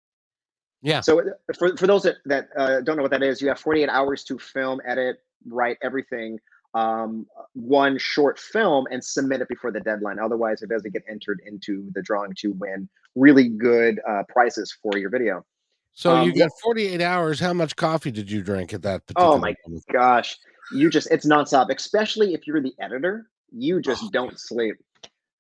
[0.83, 1.03] Yeah.
[1.03, 1.23] So
[1.59, 4.25] for, for those that, that uh, don't know what that is, you have 48 hours
[4.25, 6.39] to film, edit, write everything
[6.75, 10.19] um, one short film and submit it before the deadline.
[10.19, 14.97] Otherwise, it doesn't get entered into the drawing to win really good uh, prizes for
[14.97, 15.45] your video.
[15.93, 17.41] So um, you got 48 hours.
[17.41, 19.85] How much coffee did you drink at that Oh my moment?
[19.93, 20.39] gosh.
[20.73, 24.11] You just it's nonstop, especially if you're the editor, you just oh.
[24.13, 24.77] don't sleep.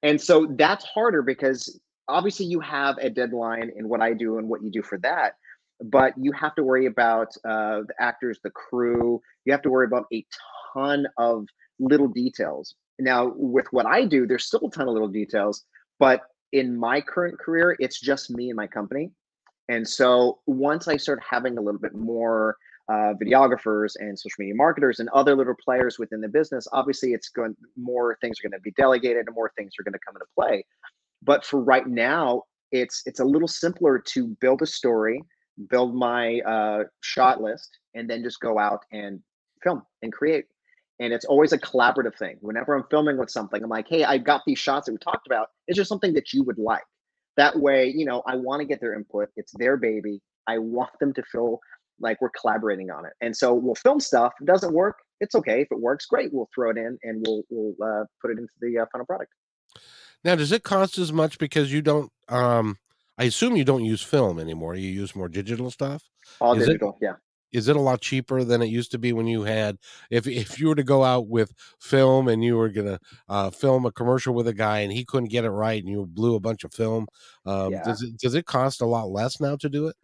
[0.02, 4.48] And so that's harder because obviously you have a deadline in what I do and
[4.48, 5.34] what you do for that,
[5.84, 9.20] but you have to worry about uh, the actors, the crew.
[9.44, 10.24] You have to worry about a
[10.72, 11.46] ton of
[11.78, 12.74] little details.
[12.98, 15.64] Now, with what I do, there's still a ton of little details,
[15.98, 16.20] but
[16.52, 19.10] in my current career, it's just me and my company.
[19.68, 22.56] And so once I start having a little bit more
[22.88, 27.28] uh, videographers and social media marketers and other little players within the business, obviously it's
[27.28, 30.16] going more things are going to be delegated and more things are going to come
[30.16, 30.64] into play.
[31.22, 35.22] But for right now, it's it's a little simpler to build a story,
[35.68, 39.20] build my uh, shot list, and then just go out and
[39.62, 40.46] film and create.
[41.00, 42.36] And it's always a collaborative thing.
[42.42, 45.26] Whenever I'm filming with something, I'm like, hey, I got these shots that we talked
[45.26, 45.48] about.
[45.66, 46.84] Is there something that you would like?
[47.38, 49.30] That way, you know, I want to get their input.
[49.36, 50.20] It's their baby.
[50.46, 51.58] I want them to feel
[52.00, 53.12] like we're collaborating on it.
[53.22, 54.34] And so we'll film stuff.
[54.38, 55.62] If it doesn't work, it's okay.
[55.62, 56.32] If it works, great.
[56.34, 59.32] We'll throw it in and we'll we'll uh, put it into the uh, final product.
[60.22, 62.12] Now, does it cost as much because you don't?
[62.28, 62.76] um
[63.16, 64.74] I assume you don't use film anymore.
[64.74, 66.04] You use more digital stuff.
[66.40, 67.14] All is digital, it, yeah
[67.52, 69.78] is it a lot cheaper than it used to be when you had
[70.10, 73.84] if if you were to go out with film and you were gonna uh, film
[73.86, 76.40] a commercial with a guy and he couldn't get it right and you blew a
[76.40, 77.06] bunch of film
[77.46, 77.82] um, yeah.
[77.82, 79.96] does it does it cost a lot less now to do it?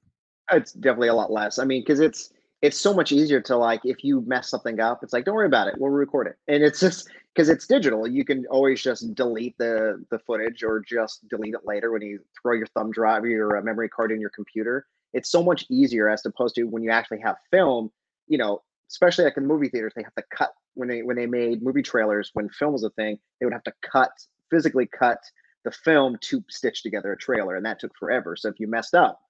[0.52, 1.58] It's definitely a lot less.
[1.58, 2.32] I mean because it's
[2.62, 5.46] it's so much easier to like if you mess something up it's like don't worry
[5.46, 6.36] about it we'll record it.
[6.48, 10.80] And it's just because it's digital you can always just delete the the footage or
[10.80, 14.10] just delete it later when you throw your thumb drive or your uh, memory card
[14.10, 17.90] in your computer it's so much easier as opposed to when you actually have film
[18.28, 21.26] you know especially like in movie theaters they have to cut when they when they
[21.26, 24.10] made movie trailers when film was a thing they would have to cut
[24.50, 25.18] physically cut
[25.66, 28.36] the film to stitch together a trailer and that took forever.
[28.36, 29.20] So if you messed up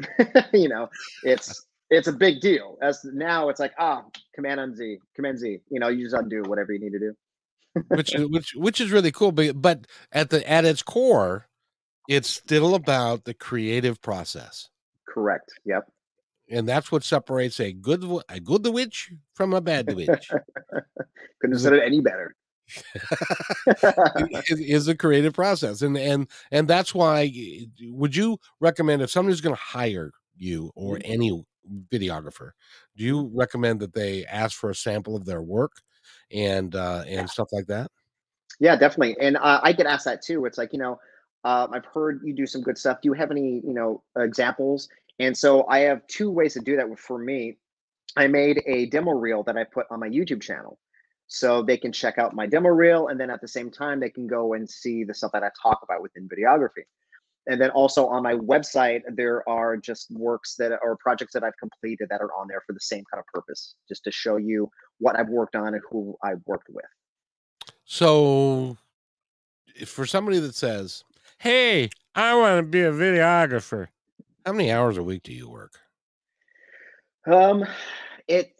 [0.54, 0.88] you know
[1.22, 2.78] it's it's a big deal.
[2.80, 6.42] As now it's like ah command on z command z you know you just undo
[6.46, 7.14] whatever you need to do.
[7.88, 11.46] Which is which which is really cool but, but at the at its core
[12.08, 14.70] it's still about the creative process
[15.12, 15.52] Correct.
[15.64, 15.90] Yep.
[16.50, 20.08] And that's what separates a good a good witch from a bad witch.
[21.40, 22.34] Couldn't have said it any better.
[24.48, 27.32] is, is a creative process, and and and that's why.
[27.82, 31.12] Would you recommend if somebody's going to hire you or mm-hmm.
[31.12, 31.44] any
[31.90, 32.50] videographer,
[32.96, 35.72] do you recommend that they ask for a sample of their work
[36.32, 37.26] and uh, and yeah.
[37.26, 37.90] stuff like that?
[38.58, 39.16] Yeah, definitely.
[39.20, 40.44] And uh, I get asked that too.
[40.44, 40.98] It's like you know,
[41.44, 43.00] uh, I've heard you do some good stuff.
[43.00, 44.88] Do you have any, you know, examples?
[45.20, 46.98] And so I have two ways to do that.
[46.98, 47.58] For me,
[48.16, 50.78] I made a demo reel that I put on my YouTube channel,
[51.28, 54.08] so they can check out my demo reel, and then at the same time they
[54.08, 56.84] can go and see the stuff that I talk about within videography.
[57.46, 61.56] And then also on my website, there are just works that are projects that I've
[61.58, 64.70] completed that are on there for the same kind of purpose, just to show you
[64.98, 66.84] what I've worked on and who I've worked with.
[67.84, 68.78] So,
[69.84, 71.04] for somebody that says,
[71.38, 73.88] Hey, I want to be a videographer.
[74.44, 75.72] How many hours a week do you work?
[77.26, 77.64] Um,
[78.26, 78.52] it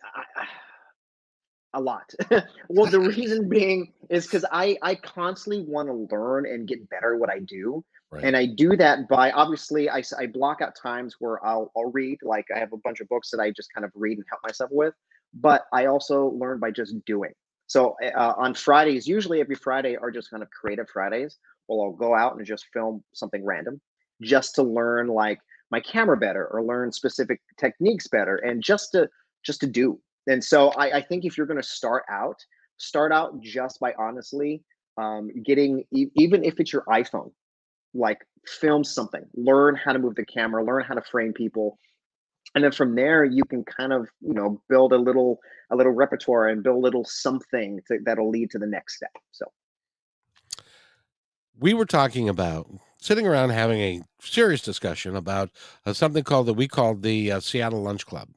[1.73, 2.13] a lot.
[2.69, 7.15] well, the reason being is because I I constantly want to learn and get better
[7.15, 8.25] at what I do, right.
[8.25, 12.19] and I do that by obviously I I block out times where I'll I'll read
[12.23, 14.43] like I have a bunch of books that I just kind of read and help
[14.45, 14.95] myself with,
[15.33, 17.33] but I also learn by just doing.
[17.69, 21.39] So uh, on Fridays, usually every Friday are just kind of creative Fridays
[21.71, 23.81] well, I'll go out and just film something random
[24.21, 25.39] just to learn like
[25.71, 29.09] my camera better or learn specific techniques better and just to
[29.45, 29.99] just to do.
[30.27, 32.37] And so I, I think if you're going to start out,
[32.77, 34.63] start out just by honestly
[34.99, 37.33] um, getting even if it's your iPhone,
[37.95, 41.79] like film something, learn how to move the camera, learn how to frame people,
[42.55, 45.93] and then from there you can kind of you know build a little a little
[45.93, 49.13] repertoire and build a little something to, that'll lead to the next step.
[49.31, 49.47] So
[51.59, 52.69] we were talking about
[53.01, 55.51] sitting around having a serious discussion about
[55.87, 58.29] uh, something called that we called the uh, Seattle Lunch Club,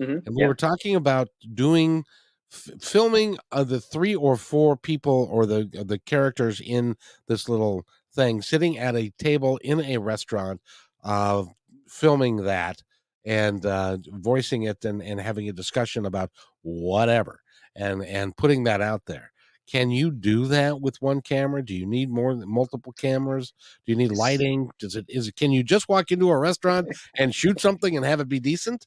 [0.00, 0.26] mm-hmm.
[0.26, 0.48] and we yeah.
[0.48, 2.04] were talking about doing
[2.52, 6.96] f- filming uh, the three or four people or the uh, the characters in
[7.26, 10.60] this little thing sitting at a table in a restaurant,
[11.04, 11.44] uh,
[11.86, 12.82] filming that
[13.24, 16.30] and uh, voicing it and, and having a discussion about
[16.62, 17.40] whatever
[17.74, 19.32] and and putting that out there
[19.70, 21.64] can you do that with one camera?
[21.64, 23.52] Do you need more than multiple cameras?
[23.86, 24.70] Do you need lighting?
[24.78, 28.04] Does it is it can you just walk into a restaurant and shoot something and
[28.04, 28.86] have it be decent?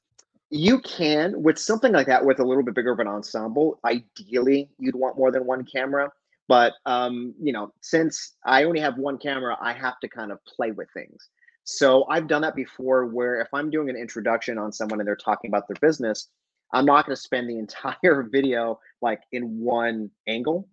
[0.49, 3.79] You can with something like that with a little bit bigger of an ensemble.
[3.85, 6.11] Ideally, you'd want more than one camera.
[6.47, 10.39] But um, you know, since I only have one camera, I have to kind of
[10.45, 11.29] play with things.
[11.63, 15.15] So I've done that before where if I'm doing an introduction on someone and they're
[15.15, 16.27] talking about their business,
[16.73, 20.67] I'm not going to spend the entire video like in one angle.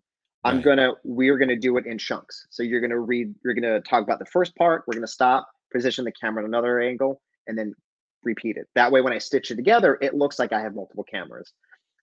[0.44, 2.46] I'm gonna we're gonna do it in chunks.
[2.50, 6.04] So you're gonna read, you're gonna talk about the first part, we're gonna stop, position
[6.04, 7.74] the camera at another angle, and then
[8.22, 8.68] repeat it.
[8.74, 11.52] That way when I stitch it together, it looks like I have multiple cameras.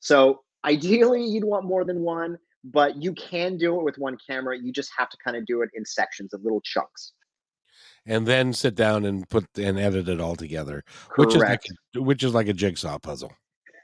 [0.01, 4.57] So ideally you'd want more than one, but you can do it with one camera.
[4.57, 7.13] You just have to kind of do it in sections of little chunks.
[8.05, 10.83] And then sit down and put and edit it all together,
[11.15, 11.63] which is like
[11.95, 13.31] which is like a jigsaw puzzle.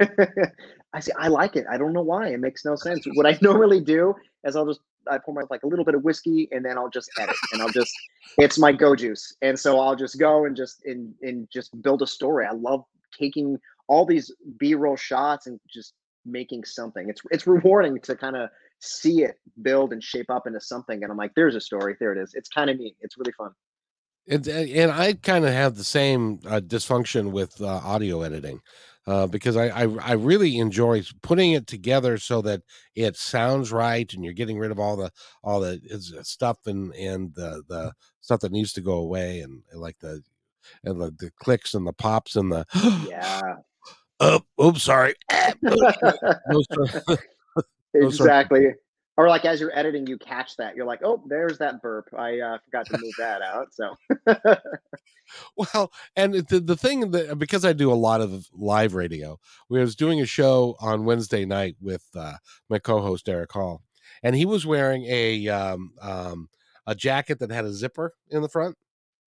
[0.94, 1.66] I say I like it.
[1.70, 2.30] I don't know why.
[2.30, 3.06] It makes no sense.
[3.14, 6.04] What I normally do is I'll just I pour my like a little bit of
[6.04, 7.92] whiskey and then I'll just edit and I'll just
[8.38, 9.36] it's my go juice.
[9.42, 12.46] And so I'll just go and just and and just build a story.
[12.46, 12.84] I love
[13.18, 15.94] taking all these B-roll shots and just
[16.26, 17.10] making something.
[17.10, 21.04] It's it's rewarding to kind of see it build and shape up into something.
[21.04, 21.96] And I'm like, there's a story.
[22.00, 22.34] There it is.
[22.34, 22.96] It's kind of neat.
[23.02, 23.52] It's really fun.
[24.32, 28.62] And and I kind of have the same uh, dysfunction with uh, audio editing
[29.06, 32.62] uh, because I, I I really enjoy putting it together so that
[32.96, 35.12] it sounds right and you're getting rid of all the
[35.44, 37.92] all the uh, stuff and and the the
[38.22, 40.22] stuff that needs to go away and, and like the
[40.86, 42.66] and the, the clicks and the pops and the
[43.10, 43.42] Yeah.
[44.22, 45.14] oh oops sorry
[45.62, 47.20] those sort-
[47.94, 48.68] Those sort of- exactly.
[49.18, 50.76] Or like as you're editing, you catch that.
[50.76, 52.08] You're like, oh, there's that burp.
[52.18, 53.68] I uh, forgot to move that out.
[53.74, 53.96] So
[55.56, 59.80] Well, and the the thing that because I do a lot of live radio, we
[59.80, 62.34] was doing a show on Wednesday night with uh,
[62.70, 63.82] my co-host Eric Hall,
[64.24, 66.50] and he was wearing a um, um,
[66.86, 68.78] a jacket that had a zipper in the front,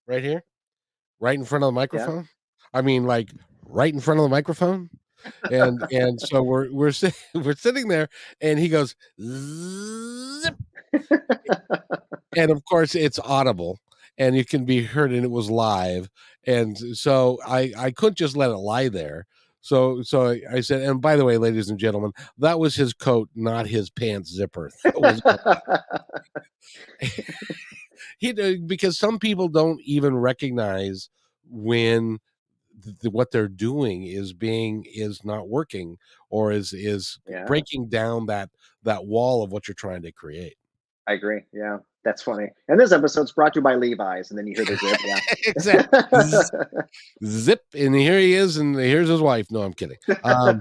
[0.07, 0.45] right here,
[1.21, 2.29] right in front of the microphone.
[2.73, 3.31] I mean, like
[3.67, 4.91] right in front of the microphone,
[5.49, 6.93] and and so we're we're
[7.35, 8.09] we're sitting there,
[8.41, 10.55] and he goes zip,
[12.37, 13.79] and of course it's audible
[14.19, 16.09] and it can be heard and it was live.
[16.47, 19.27] And so i i couldn't just let it lie there.
[19.61, 23.29] So so I- said and by the way ladies and gentlemen that was his coat
[23.35, 24.71] not his pants zipper.
[28.19, 31.09] He uh, because some people don't even recognize
[31.49, 32.19] when
[33.11, 35.99] what they're doing is being is not working
[36.31, 38.51] or is is yeah, breaking down that
[38.83, 40.57] that wall of what you're trying to create
[41.07, 41.43] I agree.
[41.53, 42.49] Yeah, that's funny.
[42.69, 44.99] And this episode's brought to you by Levi's, and then you hear the zip.
[45.05, 45.19] Yeah.
[45.47, 46.81] exactly
[47.25, 50.61] zip and here he is and here's his wife no i'm kidding um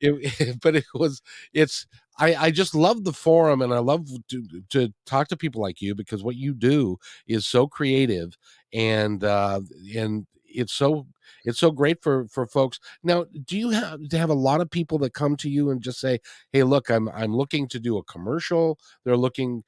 [0.00, 1.22] it, but it was
[1.52, 1.86] it's
[2.18, 5.80] i i just love the forum and i love to to talk to people like
[5.80, 6.96] you because what you do
[7.26, 8.36] is so creative
[8.72, 9.60] and uh
[9.96, 11.06] and it's so
[11.44, 14.70] it's so great for for folks now do you have to have a lot of
[14.70, 16.18] people that come to you and just say
[16.52, 19.62] hey look i'm i'm looking to do a commercial they're looking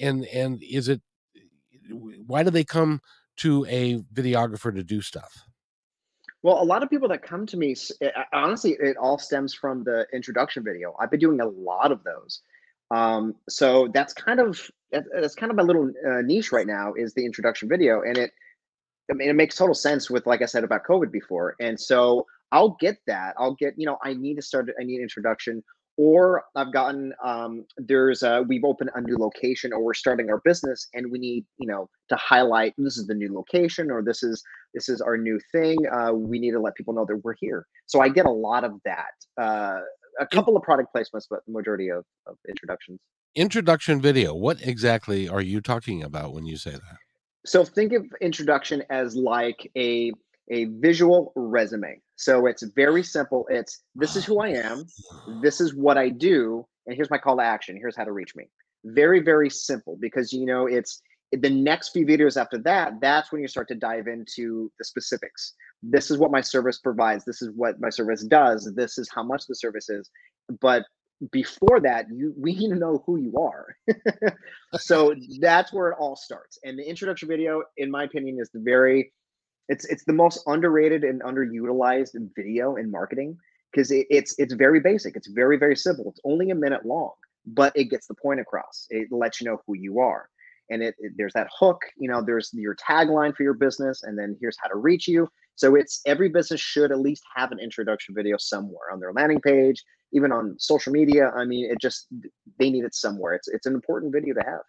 [0.00, 1.00] and and is it
[2.26, 3.00] why do they come
[3.36, 5.44] to a videographer to do stuff
[6.42, 9.82] Well, a lot of people that come to me, eh, honestly, it all stems from
[9.84, 10.94] the introduction video.
[11.00, 12.42] I've been doing a lot of those.
[12.90, 16.94] Um, so that's kind of that- that's kind of my little uh, niche right now
[16.94, 18.32] is the introduction video, and it
[19.10, 22.26] I mean it makes total sense with like I said about COVID before, and so
[22.52, 23.34] I'll get that.
[23.38, 24.70] I'll get you know I need to start.
[24.80, 25.62] I need an introduction,
[25.96, 30.40] or I've gotten um, there's a, we've opened a new location, or we're starting our
[30.44, 34.22] business, and we need you know to highlight this is the new location, or this
[34.22, 34.42] is
[34.74, 35.78] this is our new thing.
[35.92, 37.66] Uh, we need to let people know that we're here.
[37.86, 39.14] So I get a lot of that.
[39.40, 39.80] Uh,
[40.20, 42.98] a couple of product placements, but the majority of, of introductions.
[43.36, 46.98] introduction video what exactly are you talking about when you say that
[47.48, 50.12] So think of introduction as like a
[50.50, 52.00] a visual resume.
[52.16, 53.46] So it's very simple.
[53.48, 54.84] It's this is who I am,
[55.40, 57.76] this is what I do, and here's my call to action.
[57.76, 58.50] Here's how to reach me.
[58.84, 61.00] Very very simple because you know it's
[61.32, 63.00] the next few videos after that.
[63.00, 65.54] That's when you start to dive into the specifics.
[65.82, 67.24] This is what my service provides.
[67.24, 68.70] This is what my service does.
[68.76, 70.10] This is how much the service is.
[70.60, 70.84] But
[71.32, 73.76] before that, you we need to know who you are.
[74.78, 76.58] so that's where it all starts.
[76.64, 79.12] And the introduction video, in my opinion, is the very
[79.68, 83.36] it's it's the most underrated and underutilized video in marketing
[83.72, 85.16] because it, it's it's very basic.
[85.16, 86.08] It's very very simple.
[86.10, 87.12] It's only a minute long,
[87.46, 88.86] but it gets the point across.
[88.90, 90.28] It lets you know who you are,
[90.70, 91.80] and it, it there's that hook.
[91.96, 95.28] You know, there's your tagline for your business, and then here's how to reach you.
[95.56, 99.40] So it's every business should at least have an introduction video somewhere on their landing
[99.40, 99.82] page,
[100.12, 101.30] even on social media.
[101.36, 102.08] I mean, it just
[102.58, 103.34] they need it somewhere.
[103.34, 104.62] It's it's an important video to have.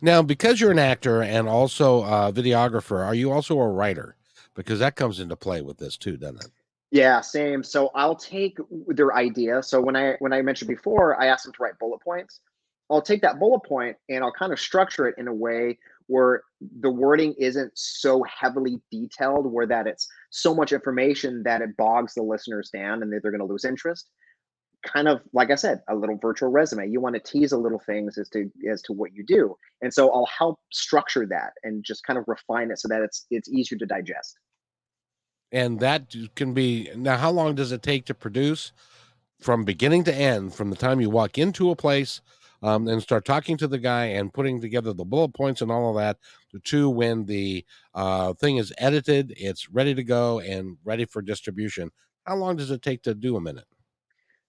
[0.00, 4.16] now because you're an actor and also a videographer are you also a writer
[4.54, 6.50] because that comes into play with this too doesn't it
[6.90, 7.62] Yeah, same.
[7.62, 8.58] So I'll take
[8.88, 9.62] their idea.
[9.62, 12.40] So when I when I mentioned before, I asked them to write bullet points.
[12.90, 15.78] I'll take that bullet point and I'll kind of structure it in a way
[16.08, 16.42] where
[16.80, 22.12] the wording isn't so heavily detailed where that it's so much information that it bogs
[22.14, 24.10] the listeners down and they're going to lose interest
[24.82, 26.88] kind of like i said a little virtual resume.
[26.88, 29.56] You want to tease a little things as to as to what you do.
[29.80, 33.26] And so i'll help structure that and just kind of refine it so that it's
[33.30, 34.38] it's easier to digest.
[35.50, 38.72] And that can be now how long does it take to produce?
[39.40, 42.20] From beginning to end from the time you walk into a place
[42.62, 45.90] um, and start talking to the guy and putting together the bullet points and all
[45.90, 46.18] of that
[46.62, 51.90] to when the uh, thing is edited it's ready to go and ready for distribution.
[52.24, 53.64] How long does it take to do a minute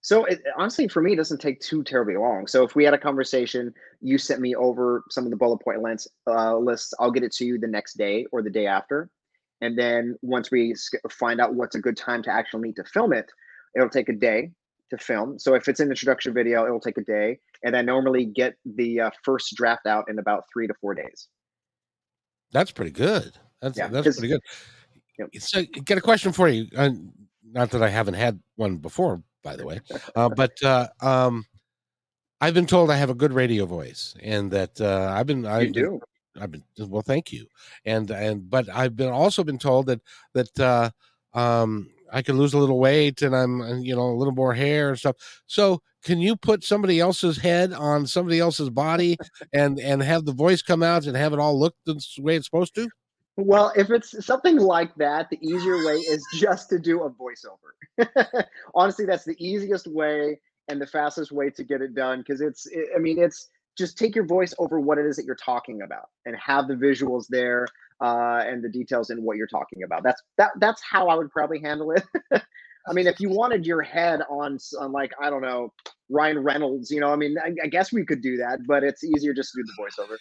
[0.04, 2.46] so it, honestly, for me, it doesn't take too terribly long.
[2.46, 5.80] So if we had a conversation, you sent me over some of the bullet point
[5.80, 9.08] lens, uh, lists, I'll get it to you the next day or the day after.
[9.62, 10.74] And then once we
[11.10, 13.32] find out what's a good time to actually need to film it,
[13.74, 14.50] it'll take a day
[14.90, 15.38] to film.
[15.38, 17.38] So if it's an introduction video, it'll take a day.
[17.62, 21.28] And I normally get the uh, first draft out in about three to four days.
[22.52, 23.32] That's pretty good.
[23.62, 24.42] That's yeah, that's pretty good.
[25.18, 25.28] Yep.
[25.38, 26.66] So, get a question for you.
[26.76, 26.90] Uh,
[27.42, 29.80] not that I haven't had one before, by the way.
[30.16, 31.44] Uh, but uh, um,
[32.40, 35.46] I've been told I have a good radio voice, and that uh, I've been.
[35.46, 36.00] I do.
[36.40, 37.46] I've been well, thank you,
[37.84, 40.00] and and but I've been also been told that
[40.32, 40.90] that uh,
[41.38, 44.54] um, I could lose a little weight and I'm uh, you know a little more
[44.54, 45.16] hair and stuff.
[45.46, 49.16] So can you put somebody else's head on somebody else's body
[49.52, 52.46] and and have the voice come out and have it all look the way it's
[52.46, 52.88] supposed to?
[53.36, 58.44] Well, if it's something like that, the easier way is just to do a voiceover.
[58.74, 62.66] Honestly, that's the easiest way and the fastest way to get it done because it's,
[62.66, 65.82] it, I mean, it's just take your voice over what it is that you're talking
[65.82, 67.66] about and have the visuals there
[68.00, 70.04] uh, and the details in what you're talking about.
[70.04, 70.50] That's that.
[70.60, 72.04] That's how I would probably handle it.
[72.86, 75.72] I mean, if you wanted your head on, on like I don't know
[76.10, 79.02] Ryan Reynolds, you know, I mean, I, I, guess we could do that, but it's
[79.02, 80.16] easier just to do the voiceover.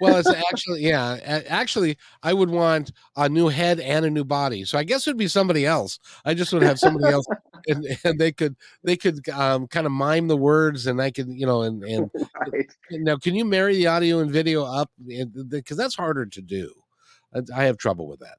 [0.00, 4.64] Well, it's actually yeah, actually, I would want a new head and a new body,
[4.64, 6.00] so I guess it'd be somebody else.
[6.24, 7.26] I just would have somebody else,
[7.68, 11.28] and, and they could they could um, kind of mime the words, and I could
[11.28, 12.10] you know, and and
[12.52, 12.72] right.
[12.90, 14.90] now can you marry the audio and video up
[15.48, 16.72] because that's harder to do.
[17.54, 18.38] I have trouble with that.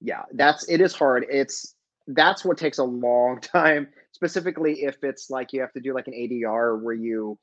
[0.00, 1.26] Yeah, that's it is hard.
[1.28, 1.74] It's
[2.06, 6.08] that's what takes a long time, specifically if it's like you have to do like
[6.08, 7.38] an ADR where you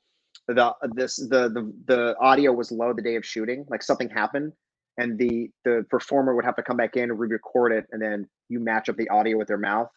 [0.48, 4.52] the this the the the audio was low the day of shooting, like something happened
[4.98, 8.28] and the the performer would have to come back in and re-record it and then
[8.48, 9.88] you match up the audio with their mouth.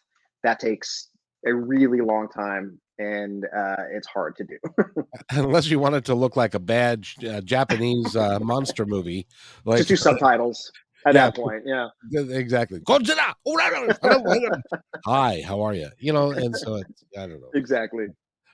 [0.42, 1.08] That takes
[1.46, 4.58] a really long time and uh, it's hard to do.
[5.30, 9.26] Unless you want it to look like a bad uh, Japanese uh, monster movie,
[9.64, 10.70] like just do subtitles
[11.06, 11.62] at yeah, that point.
[11.66, 12.80] Yeah, exactly.
[15.04, 15.88] Hi, how are you?
[15.98, 18.06] You know, and so it's, I don't know exactly.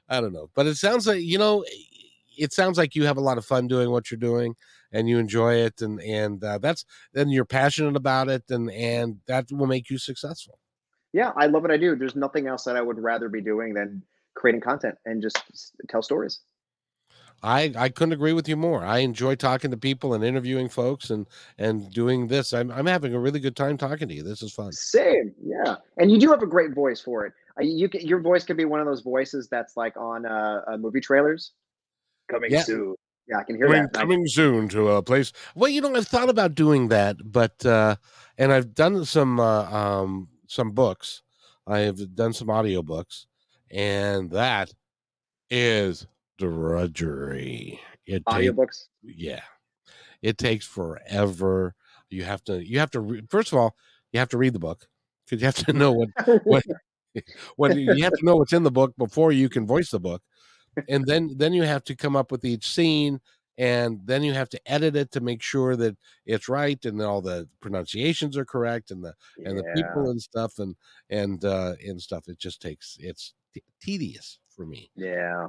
[0.08, 1.64] I don't know, but it sounds like you know,
[2.36, 4.56] it sounds like you have a lot of fun doing what you're doing,
[4.92, 9.18] and you enjoy it, and and uh, that's then you're passionate about it, and and
[9.26, 10.58] that will make you successful.
[11.12, 11.96] Yeah, I love what I do.
[11.96, 14.02] There's nothing else that I would rather be doing than
[14.34, 15.42] creating content and just
[15.88, 16.40] tell stories.
[17.42, 18.84] I I couldn't agree with you more.
[18.84, 21.26] I enjoy talking to people and interviewing folks and
[21.58, 22.52] and doing this.
[22.52, 24.22] I'm I'm having a really good time talking to you.
[24.22, 24.72] This is fun.
[24.72, 25.76] Same, yeah.
[25.98, 27.32] And you do have a great voice for it.
[27.60, 30.76] You can, your voice could be one of those voices that's like on uh, uh
[30.76, 31.52] movie trailers.
[32.30, 32.62] Coming yeah.
[32.62, 32.94] soon.
[33.28, 33.92] Yeah, I can hear coming, that.
[33.92, 35.32] Coming soon to a place.
[35.54, 37.96] Well, you know, I've thought about doing that, but uh
[38.38, 41.22] and I've done some uh, um some books.
[41.66, 43.26] I've done some audiobooks
[43.70, 44.72] and that
[45.48, 46.06] is
[46.40, 47.80] drudgery.
[48.06, 48.86] It audiobooks.
[49.02, 49.42] yeah,
[50.22, 51.74] it takes forever.
[52.08, 52.66] You have to.
[52.66, 53.00] You have to.
[53.00, 53.76] Re- First of all,
[54.12, 54.86] you have to read the book
[55.24, 56.08] because you have to know what
[56.44, 56.64] what
[57.56, 60.22] what you have to know what's in the book before you can voice the book,
[60.88, 63.20] and then then you have to come up with each scene
[63.58, 67.20] and then you have to edit it to make sure that it's right and all
[67.20, 69.50] the pronunciations are correct and the yeah.
[69.50, 70.74] and the people and stuff and
[71.10, 75.48] and uh and stuff it just takes it's t- tedious for me yeah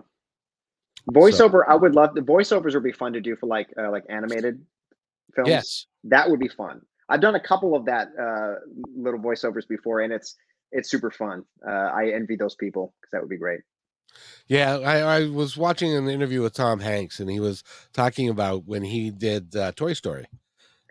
[1.11, 3.89] voiceover so, i would love the voiceovers would be fun to do for like uh,
[3.89, 4.63] like animated
[5.35, 5.49] films.
[5.49, 5.85] Yes.
[6.05, 6.81] That would be fun.
[7.09, 8.55] I've done a couple of that uh
[8.95, 10.35] little voiceovers before and it's
[10.71, 11.43] it's super fun.
[11.67, 13.61] Uh i envy those people because that would be great.
[14.47, 18.65] Yeah, I, I, was watching an interview with Tom Hanks, and he was talking about
[18.65, 20.25] when he did uh, Toy Story,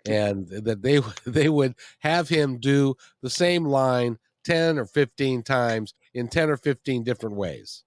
[0.07, 5.93] and that they they would have him do the same line ten or fifteen times
[6.15, 7.85] in ten or fifteen different ways,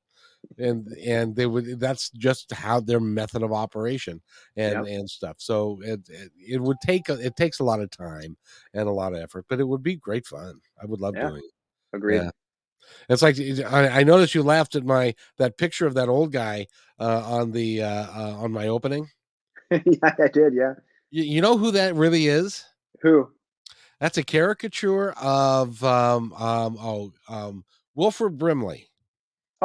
[0.58, 4.22] and and they would that's just how their method of operation
[4.56, 5.00] and yep.
[5.00, 5.38] and stuff.
[5.40, 8.38] So it, it, it would take it takes a lot of time
[8.74, 10.60] and a lot of effort, but it would be great fun.
[10.82, 11.30] I would love yeah.
[11.30, 11.96] doing it.
[11.96, 12.18] Agreed.
[12.18, 12.32] Yeah.
[13.10, 16.68] It's like I, I, noticed you laughed at my that picture of that old guy
[17.00, 19.10] uh, on the uh, uh, on my opening.
[19.72, 20.54] yeah, I did.
[20.54, 20.74] Yeah.
[21.12, 22.66] You, you know who that really is?
[23.02, 23.30] Who?
[24.00, 27.64] That's a caricature of um um oh um
[27.96, 28.90] Wilford Brimley.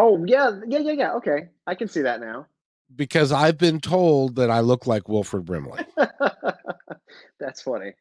[0.01, 1.13] Oh yeah, yeah, yeah, yeah.
[1.15, 2.47] Okay, I can see that now.
[2.95, 5.85] Because I've been told that I look like Wilford Brimley.
[7.41, 7.95] that's funny.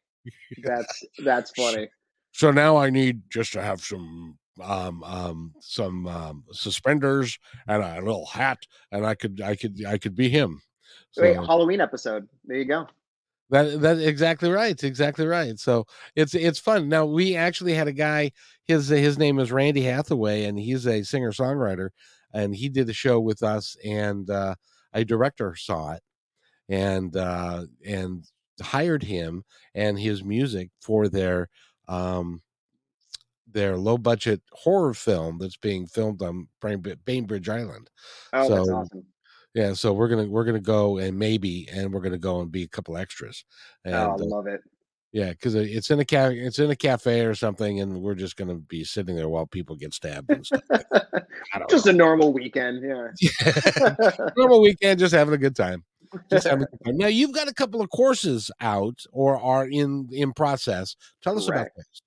[0.62, 1.88] That's that's funny.
[2.30, 7.36] So now I need just to have some um um some um suspenders
[7.66, 8.58] and a little hat
[8.92, 10.62] and I could I could I could be him.
[11.10, 12.28] So, Wait, Halloween episode.
[12.44, 12.86] There you go.
[13.50, 14.72] That that's exactly right.
[14.72, 15.58] It's exactly right.
[15.58, 16.88] So it's it's fun.
[16.88, 18.32] Now we actually had a guy.
[18.64, 21.90] His his name is Randy Hathaway, and he's a singer songwriter,
[22.34, 23.76] and he did a show with us.
[23.84, 24.54] And uh,
[24.92, 26.02] a director saw it,
[26.68, 28.24] and uh, and
[28.60, 29.44] hired him
[29.74, 31.48] and his music for their
[31.86, 32.42] um
[33.50, 36.48] their low budget horror film that's being filmed on
[37.06, 37.88] Bainbridge Island.
[38.34, 39.06] Oh, so, that's awesome
[39.54, 42.62] yeah so we're gonna we're gonna go and maybe and we're gonna go and be
[42.62, 43.44] a couple extras
[43.86, 44.60] oh, and, oh, I love it.
[45.12, 48.36] yeah because it's in a cafe it's in a cafe or something and we're just
[48.36, 50.84] gonna be sitting there while people get stabbed and stuff like
[51.70, 51.92] just know.
[51.92, 52.82] a normal weekend
[53.20, 54.10] yeah.
[54.36, 55.84] Normal weekend just having a good time
[56.30, 56.96] just having a good time.
[56.96, 60.96] Now you've got a couple of courses out or are in in process.
[61.22, 61.72] Tell us Correct.
[61.76, 62.02] about this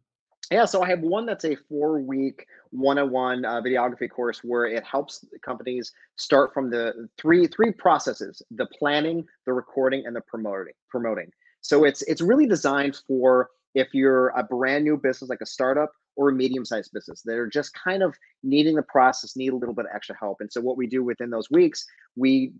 [0.52, 4.43] yeah, so I have one that's a four week one on one uh, videography course
[4.43, 10.16] where it helps companies start from the three three processes the planning the recording and
[10.16, 11.32] the promoting promoting.
[11.62, 15.91] So it's it's really designed for if you're a brand new business like a startup
[16.18, 19.74] or a medium-sized business that are just kind of needing the process need a little
[19.74, 20.41] bit of extra help.
[20.41, 21.86] And so what we do within those weeks
[22.18, 22.52] we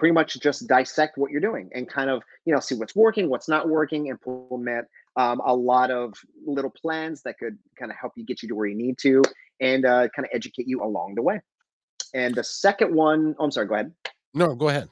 [0.00, 3.28] pretty much just dissect what you're doing and kind of you know see what's working
[3.28, 4.86] what's not working and implement
[5.16, 6.14] um, a lot of
[6.46, 9.22] little plans that could kind of help you get you to where you need to
[9.60, 11.40] and uh, kind of educate you along the way.
[12.14, 13.92] And the second one, oh, I'm sorry, go ahead.
[14.34, 14.88] No, go ahead.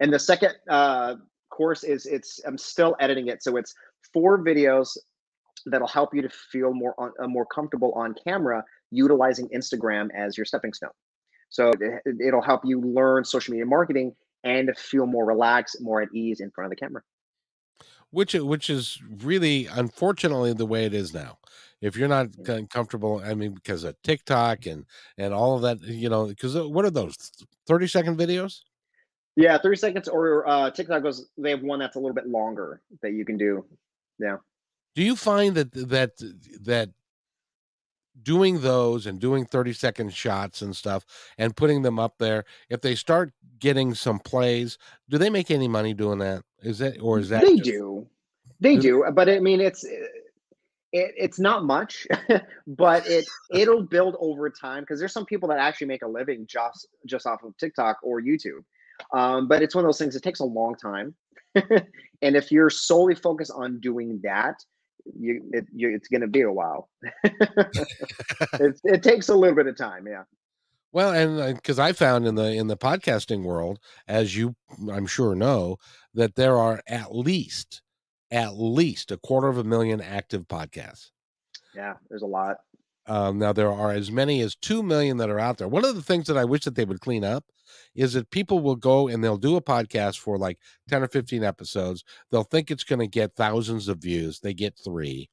[0.00, 1.16] And the second uh,
[1.50, 3.74] course is it's I'm still editing it, so it's
[4.12, 4.96] four videos
[5.66, 10.36] that'll help you to feel more on, uh, more comfortable on camera utilizing Instagram as
[10.36, 10.90] your stepping stone.
[11.48, 16.08] So it, it'll help you learn social media marketing and feel more relaxed, more at
[16.12, 17.02] ease in front of the camera
[18.14, 21.38] which which is really unfortunately the way it is now.
[21.80, 22.28] If you're not
[22.70, 24.86] comfortable i mean because of tiktok and
[25.18, 27.16] and all of that you know because uh, what are those
[27.66, 28.60] 30 second videos?
[29.36, 32.80] Yeah 30 seconds or uh tiktok goes they have one that's a little bit longer
[33.02, 33.64] that you can do.
[34.18, 34.36] Yeah.
[34.94, 36.12] Do you find that that
[36.62, 36.90] that
[38.22, 41.04] doing those and doing 30 second shots and stuff
[41.38, 45.68] and putting them up there if they start getting some plays do they make any
[45.68, 46.42] money doing that?
[46.62, 48.06] Is that or is that they just, do.
[48.60, 49.84] They do but i mean it's
[50.94, 52.06] it, it's not much
[52.66, 56.46] but it it'll build over time because there's some people that actually make a living
[56.46, 58.64] just just off of tiktok or youtube
[59.12, 61.14] um, but it's one of those things it takes a long time
[61.54, 64.54] and if you're solely focused on doing that
[65.18, 66.88] you, it, you it's going to be a while.
[67.24, 70.24] it, it takes a little bit of time, yeah.
[70.92, 74.54] Well, and because uh, I found in the in the podcasting world, as you
[74.90, 75.78] I'm sure know,
[76.14, 77.82] that there are at least
[78.30, 81.10] at least a quarter of a million active podcasts.
[81.74, 82.58] Yeah, there's a lot.
[83.06, 85.68] Um, now there are as many as two million that are out there.
[85.68, 87.44] One of the things that I wish that they would clean up
[87.94, 91.44] is that people will go and they'll do a podcast for like 10 or 15
[91.44, 92.04] episodes.
[92.30, 94.40] They'll think it's going to get thousands of views.
[94.40, 95.28] They get three.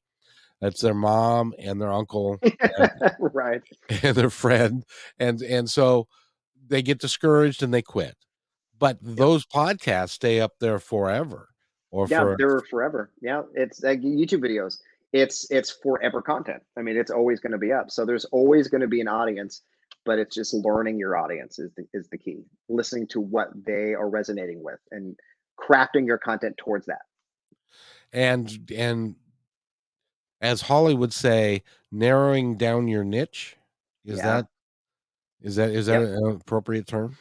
[0.60, 3.64] That's their mom and their uncle, and, right,
[4.04, 4.86] and their friend,
[5.18, 6.08] and and so
[6.68, 8.16] they get discouraged and they quit.
[8.78, 11.50] But those podcasts stay up there forever,
[11.90, 13.10] or yeah, for, they're forever.
[13.22, 14.78] Yeah, it's like YouTube videos
[15.14, 16.64] it's it's forever content.
[16.78, 17.92] I mean, it's always going to be up.
[17.92, 19.62] So there's always going to be an audience,
[20.06, 22.44] but it's just learning your audience is the, is the key.
[22.70, 25.16] Listening to what they are resonating with and
[25.60, 27.02] crafting your content towards that.
[28.14, 29.16] And and
[30.40, 33.58] as Holly would say, narrowing down your niche
[34.06, 34.26] is yeah.
[34.26, 34.48] that
[35.42, 36.10] is that is that yep.
[36.10, 37.18] an appropriate term?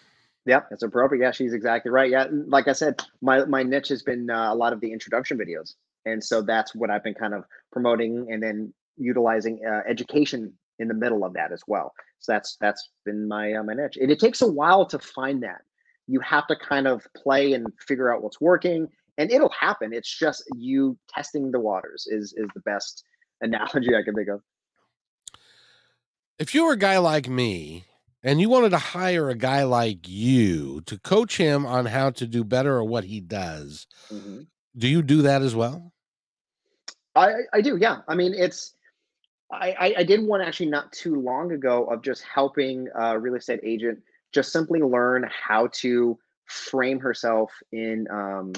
[0.47, 1.23] Yep, it's appropriate.
[1.23, 2.11] Yeah, she's exactly right.
[2.11, 5.37] Yeah, like I said, my my niche has been uh, a lot of the introduction
[5.39, 5.75] videos
[6.05, 10.89] and so that's what I've been kind of promoting and then utilizing uh, education in
[10.89, 11.93] the middle of that as well.
[12.19, 13.99] So that's that's been my uh, my niche.
[14.01, 15.63] And it takes a while to find that.
[16.07, 19.93] You have to kind of play and figure out what's working, and it'll happen.
[19.93, 23.05] It's just you testing the waters is is the best
[23.41, 24.43] analogy I can think of.
[26.39, 27.85] If you were a guy like me
[28.23, 32.27] and you wanted to hire a guy like you to coach him on how to
[32.27, 34.43] do better or what he does, mm-hmm.
[34.77, 35.93] Do you do that as well?
[37.15, 37.77] I I do.
[37.77, 37.99] Yeah.
[38.09, 38.75] I mean, it's
[39.53, 43.61] I I did one actually not too long ago of just helping a real estate
[43.63, 44.01] agent
[44.33, 48.53] just simply learn how to frame herself in um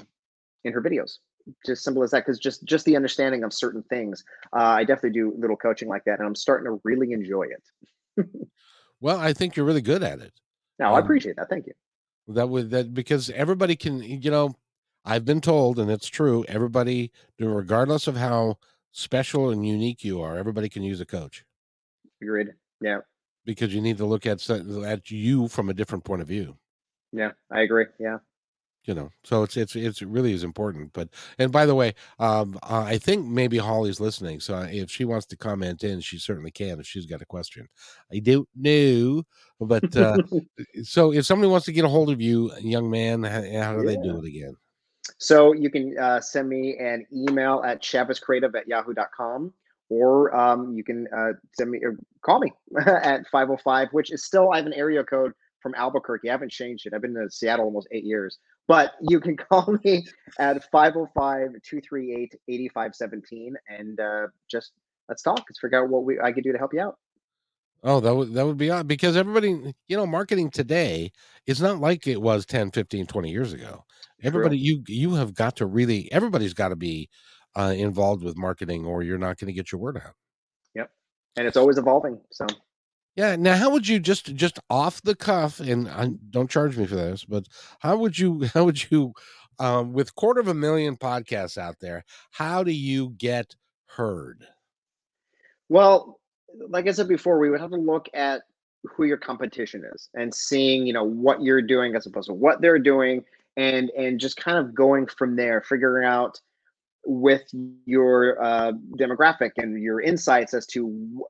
[0.64, 1.18] in her videos
[1.66, 5.10] just simple as that because just just the understanding of certain things uh, i definitely
[5.10, 8.26] do little coaching like that and i'm starting to really enjoy it
[9.00, 10.32] well i think you're really good at it
[10.78, 11.72] no um, i appreciate that thank you
[12.28, 14.54] that would that because everybody can you know
[15.04, 18.56] i've been told and it's true everybody regardless of how
[18.92, 21.44] special and unique you are everybody can use a coach.
[22.22, 22.48] Agreed.
[22.80, 22.98] Yeah.
[23.44, 26.56] Because you need to look at at you from a different point of view.
[27.12, 28.18] Yeah i agree yeah.
[28.84, 32.58] You know so it's it's it's really is important but and by the way um
[32.64, 36.50] uh, i think maybe holly's listening so if she wants to comment in she certainly
[36.50, 37.68] can if she's got a question.
[38.12, 39.22] I don't know
[39.60, 40.18] but uh
[40.82, 43.84] so if somebody wants to get a hold of you young man how, how do
[43.84, 43.96] yeah.
[43.96, 44.56] they do it again
[45.18, 49.52] so you can uh, send me an email at chavezcreative at yahoo.com
[49.88, 52.52] or um, you can uh, send me or call me
[52.86, 56.86] at 505 which is still i have an area code from albuquerque i haven't changed
[56.86, 58.38] it i've been in seattle almost eight years
[58.68, 60.06] but you can call me
[60.38, 64.72] at 505-238-8517 and uh, just
[65.08, 65.44] let's talk.
[65.48, 66.96] Let's figure out what we I could do to help you out.
[67.84, 71.10] Oh, that would that would be odd because everybody, you know, marketing today
[71.46, 73.84] is not like it was 10, 15, 20 years ago.
[74.22, 74.82] Everybody True.
[74.86, 77.08] you you have got to really everybody's got to be
[77.56, 80.14] uh, involved with marketing or you're not going to get your word out.
[80.74, 80.90] Yep.
[81.36, 82.20] And it's always evolving.
[82.30, 82.46] So
[83.16, 83.36] yeah.
[83.36, 86.96] Now, how would you just just off the cuff, and I, don't charge me for
[86.96, 87.46] this, but
[87.80, 89.12] how would you how would you
[89.58, 93.54] um, with quarter of a million podcasts out there, how do you get
[93.86, 94.46] heard?
[95.68, 96.20] Well,
[96.68, 98.42] like I said before, we would have to look at
[98.84, 102.60] who your competition is and seeing you know what you're doing as opposed to what
[102.60, 103.24] they're doing
[103.56, 106.38] and and just kind of going from there figuring out
[107.04, 107.42] with
[107.84, 110.80] your uh, demographic and your insights as to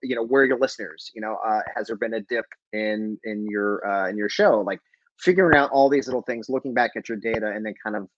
[0.02, 3.46] you know where your listeners you know uh, has there been a dip in in
[3.48, 4.60] your uh, in your show?
[4.60, 4.80] Like
[5.18, 8.08] figuring out all these little things looking back at your data and then kind of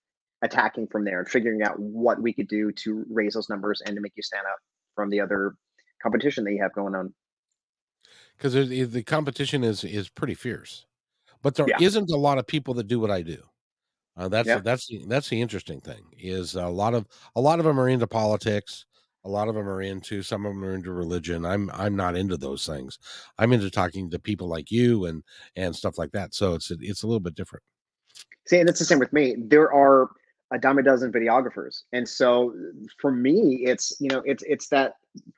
[0.42, 3.94] attacking from there and figuring out what we could do to raise those numbers and
[3.94, 4.58] to make you stand out
[4.94, 5.54] from the other
[6.02, 7.12] competition that you have going on.
[8.36, 10.86] Because the competition is is pretty fierce
[11.44, 11.76] but there yeah.
[11.78, 13.40] not a lot of people that do what i do
[14.16, 14.60] uh, that's yeah.
[14.60, 17.06] that's the, that's the interesting thing is a lot of
[17.36, 18.86] a lot of them are into politics.
[19.26, 21.44] A lot of them are into some of them are into religion.
[21.44, 22.98] I'm I'm not into those things.
[23.38, 25.22] I'm into talking to people like you and
[25.56, 26.34] and stuff like that.
[26.34, 27.62] So it's it's a little bit different.
[28.46, 29.36] See, and it's the same with me.
[29.38, 30.10] There are
[30.52, 32.54] a dime a dozen videographers, and so
[33.00, 34.94] for me, it's you know it's it's that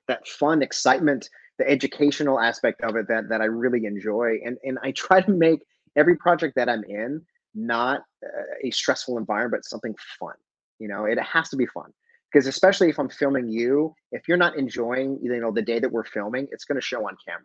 [0.08, 4.78] that fun excitement, the educational aspect of it that that I really enjoy, and and
[4.82, 5.60] I try to make
[5.94, 7.22] every project that I'm in
[7.56, 8.28] not uh,
[8.64, 10.34] a stressful environment, but something fun.
[10.78, 11.92] You know, it has to be fun
[12.30, 15.90] because especially if I'm filming you, if you're not enjoying, you know, the day that
[15.90, 17.44] we're filming, it's going to show on camera.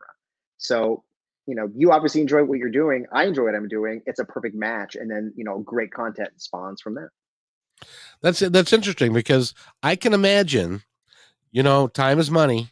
[0.58, 1.04] So,
[1.48, 3.06] you know, you obviously enjoy what you're doing.
[3.12, 4.02] I enjoy what I'm doing.
[4.06, 7.12] It's a perfect match, and then you know, great content spawns from there.
[8.22, 10.84] That's that's interesting because I can imagine,
[11.52, 12.70] you know, time is money,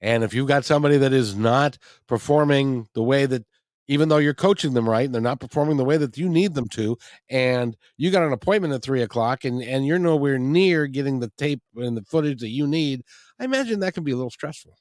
[0.00, 3.44] and if you've got somebody that is not performing the way that
[3.88, 6.54] even though you're coaching them right and they're not performing the way that you need
[6.54, 6.96] them to
[7.30, 11.30] and you got an appointment at three o'clock and and you're nowhere near getting the
[11.36, 13.02] tape and the footage that you need
[13.40, 14.74] i imagine that can be a little stressful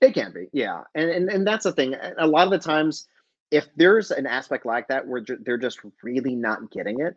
[0.00, 3.06] it can be yeah and and, and that's the thing a lot of the times
[3.50, 7.16] if there's an aspect like that where they're just really not getting it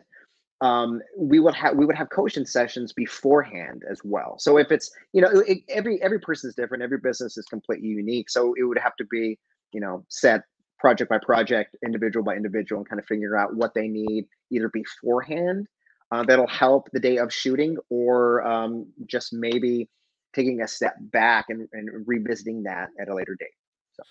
[0.61, 4.35] um, we would have we would have coaching sessions beforehand as well.
[4.37, 7.89] So if it's you know it, every every person is different, every business is completely
[7.89, 8.29] unique.
[8.29, 9.39] So it would have to be
[9.73, 10.43] you know set
[10.81, 14.69] project by project, individual by individual, and kind of figure out what they need either
[14.69, 15.67] beforehand
[16.11, 19.87] uh, that'll help the day of shooting, or um, just maybe
[20.33, 23.53] taking a step back and, and revisiting that at a later date.
[23.93, 24.03] So.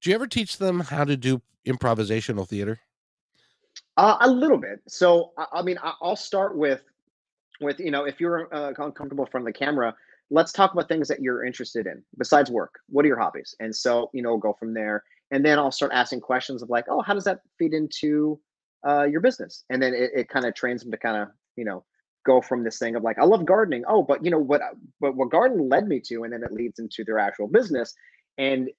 [0.00, 2.80] Do you ever teach them how to do improvisational theater?
[3.96, 4.80] Uh, a little bit.
[4.88, 6.82] So, I, I mean, I, will start with,
[7.60, 9.94] with you know, if you're uh, uncomfortable in front of the camera,
[10.30, 12.80] let's talk about things that you're interested in besides work.
[12.88, 13.54] What are your hobbies?
[13.60, 16.84] And so, you know, go from there and then I'll start asking questions of like,
[16.88, 18.38] oh, how does that feed into
[18.86, 19.64] uh, your business?
[19.70, 21.84] And then it, it kind of trains them to kind of, you know,
[22.24, 23.82] go from this thing of like, I love gardening.
[23.88, 24.60] Oh, but you know what?
[25.00, 27.94] But what garden led me to, and then it leads into their actual business.
[28.36, 28.70] And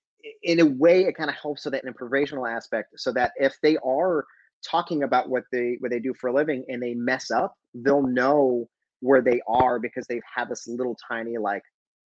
[0.43, 3.78] in a way, it kind of helps with that improvisational aspect, so that if they
[3.78, 4.24] are
[4.64, 8.08] talking about what they what they do for a living and they mess up, they'll
[8.08, 8.70] know
[9.01, 11.64] where they are because they've had this little tiny like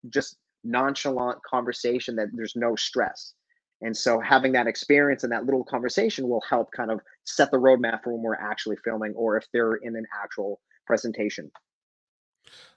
[0.09, 3.33] just nonchalant conversation that there's no stress
[3.81, 7.57] and so having that experience and that little conversation will help kind of set the
[7.57, 11.51] roadmap for when we're actually filming or if they're in an actual presentation.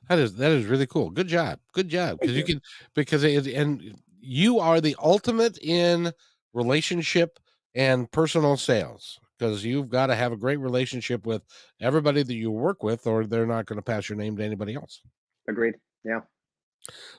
[0.08, 1.10] That is that is really cool.
[1.10, 1.58] Good job.
[1.72, 2.18] Good job.
[2.20, 2.40] Because you.
[2.40, 2.44] you.
[2.44, 2.60] can
[2.94, 6.12] because it, and you are the ultimate in
[6.52, 7.38] relationship
[7.74, 9.18] and personal sales.
[9.38, 11.42] because you've got to have a great relationship with
[11.80, 14.74] everybody that you work with, or they're not going to pass your name to anybody
[14.74, 15.00] else.
[15.48, 15.74] Agreed.
[16.04, 16.20] Yeah.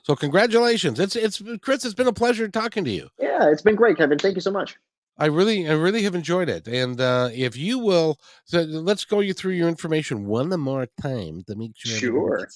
[0.02, 1.00] So congratulations.
[1.00, 3.08] It's it's Chris, it's been a pleasure talking to you.
[3.18, 4.18] Yeah, it's been great, Kevin.
[4.18, 4.76] Thank you so much.
[5.18, 6.68] I really I really have enjoyed it.
[6.68, 11.42] And uh if you will so let's go you through your information one more time
[11.48, 11.98] to make sure.
[11.98, 12.48] Sure.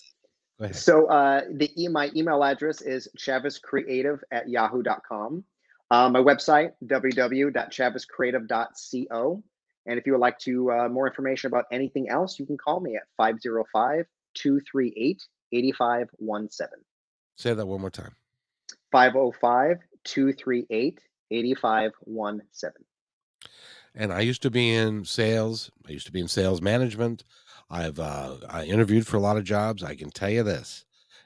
[0.73, 5.45] So uh the e- my email address is chavezcreative at yahoo.com.
[5.91, 9.43] Uh, my website, www.chavezcreative.co.
[9.87, 12.79] And if you would like to uh, more information about anything else, you can call
[12.79, 16.69] me at 505 238 8517.
[17.41, 18.15] Say that one more time.
[18.93, 22.71] 505 238 8517.
[23.95, 25.71] And I used to be in sales.
[25.89, 27.25] I used to be in sales management.
[27.71, 29.83] I've uh, I interviewed for a lot of jobs.
[29.83, 30.85] I can tell you this: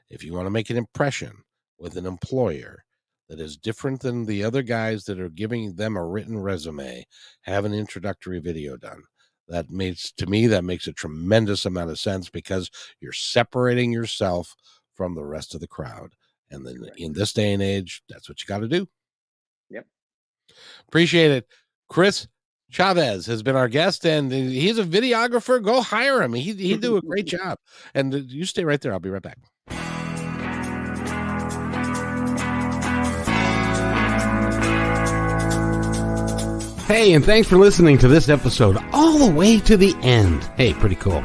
[0.08, 1.42] if you want to make an impression
[1.80, 2.84] with an employer
[3.28, 7.04] that is different than the other guys that are giving them a written resume,
[7.40, 9.02] have an introductory video done.
[9.48, 14.54] That makes to me that makes a tremendous amount of sense because you're separating yourself
[14.94, 16.14] from the rest of the crowd.
[16.50, 18.86] And then in this day and age, that's what you got to do.
[19.70, 19.86] Yep.
[20.88, 21.46] Appreciate it.
[21.88, 22.28] Chris
[22.70, 25.62] Chavez has been our guest, and he's a videographer.
[25.62, 26.34] Go hire him.
[26.34, 27.58] He he do a great job.
[27.94, 28.92] And uh, you stay right there.
[28.92, 29.38] I'll be right back.
[36.86, 40.44] Hey, and thanks for listening to this episode all the way to the end.
[40.56, 41.24] Hey, pretty cool.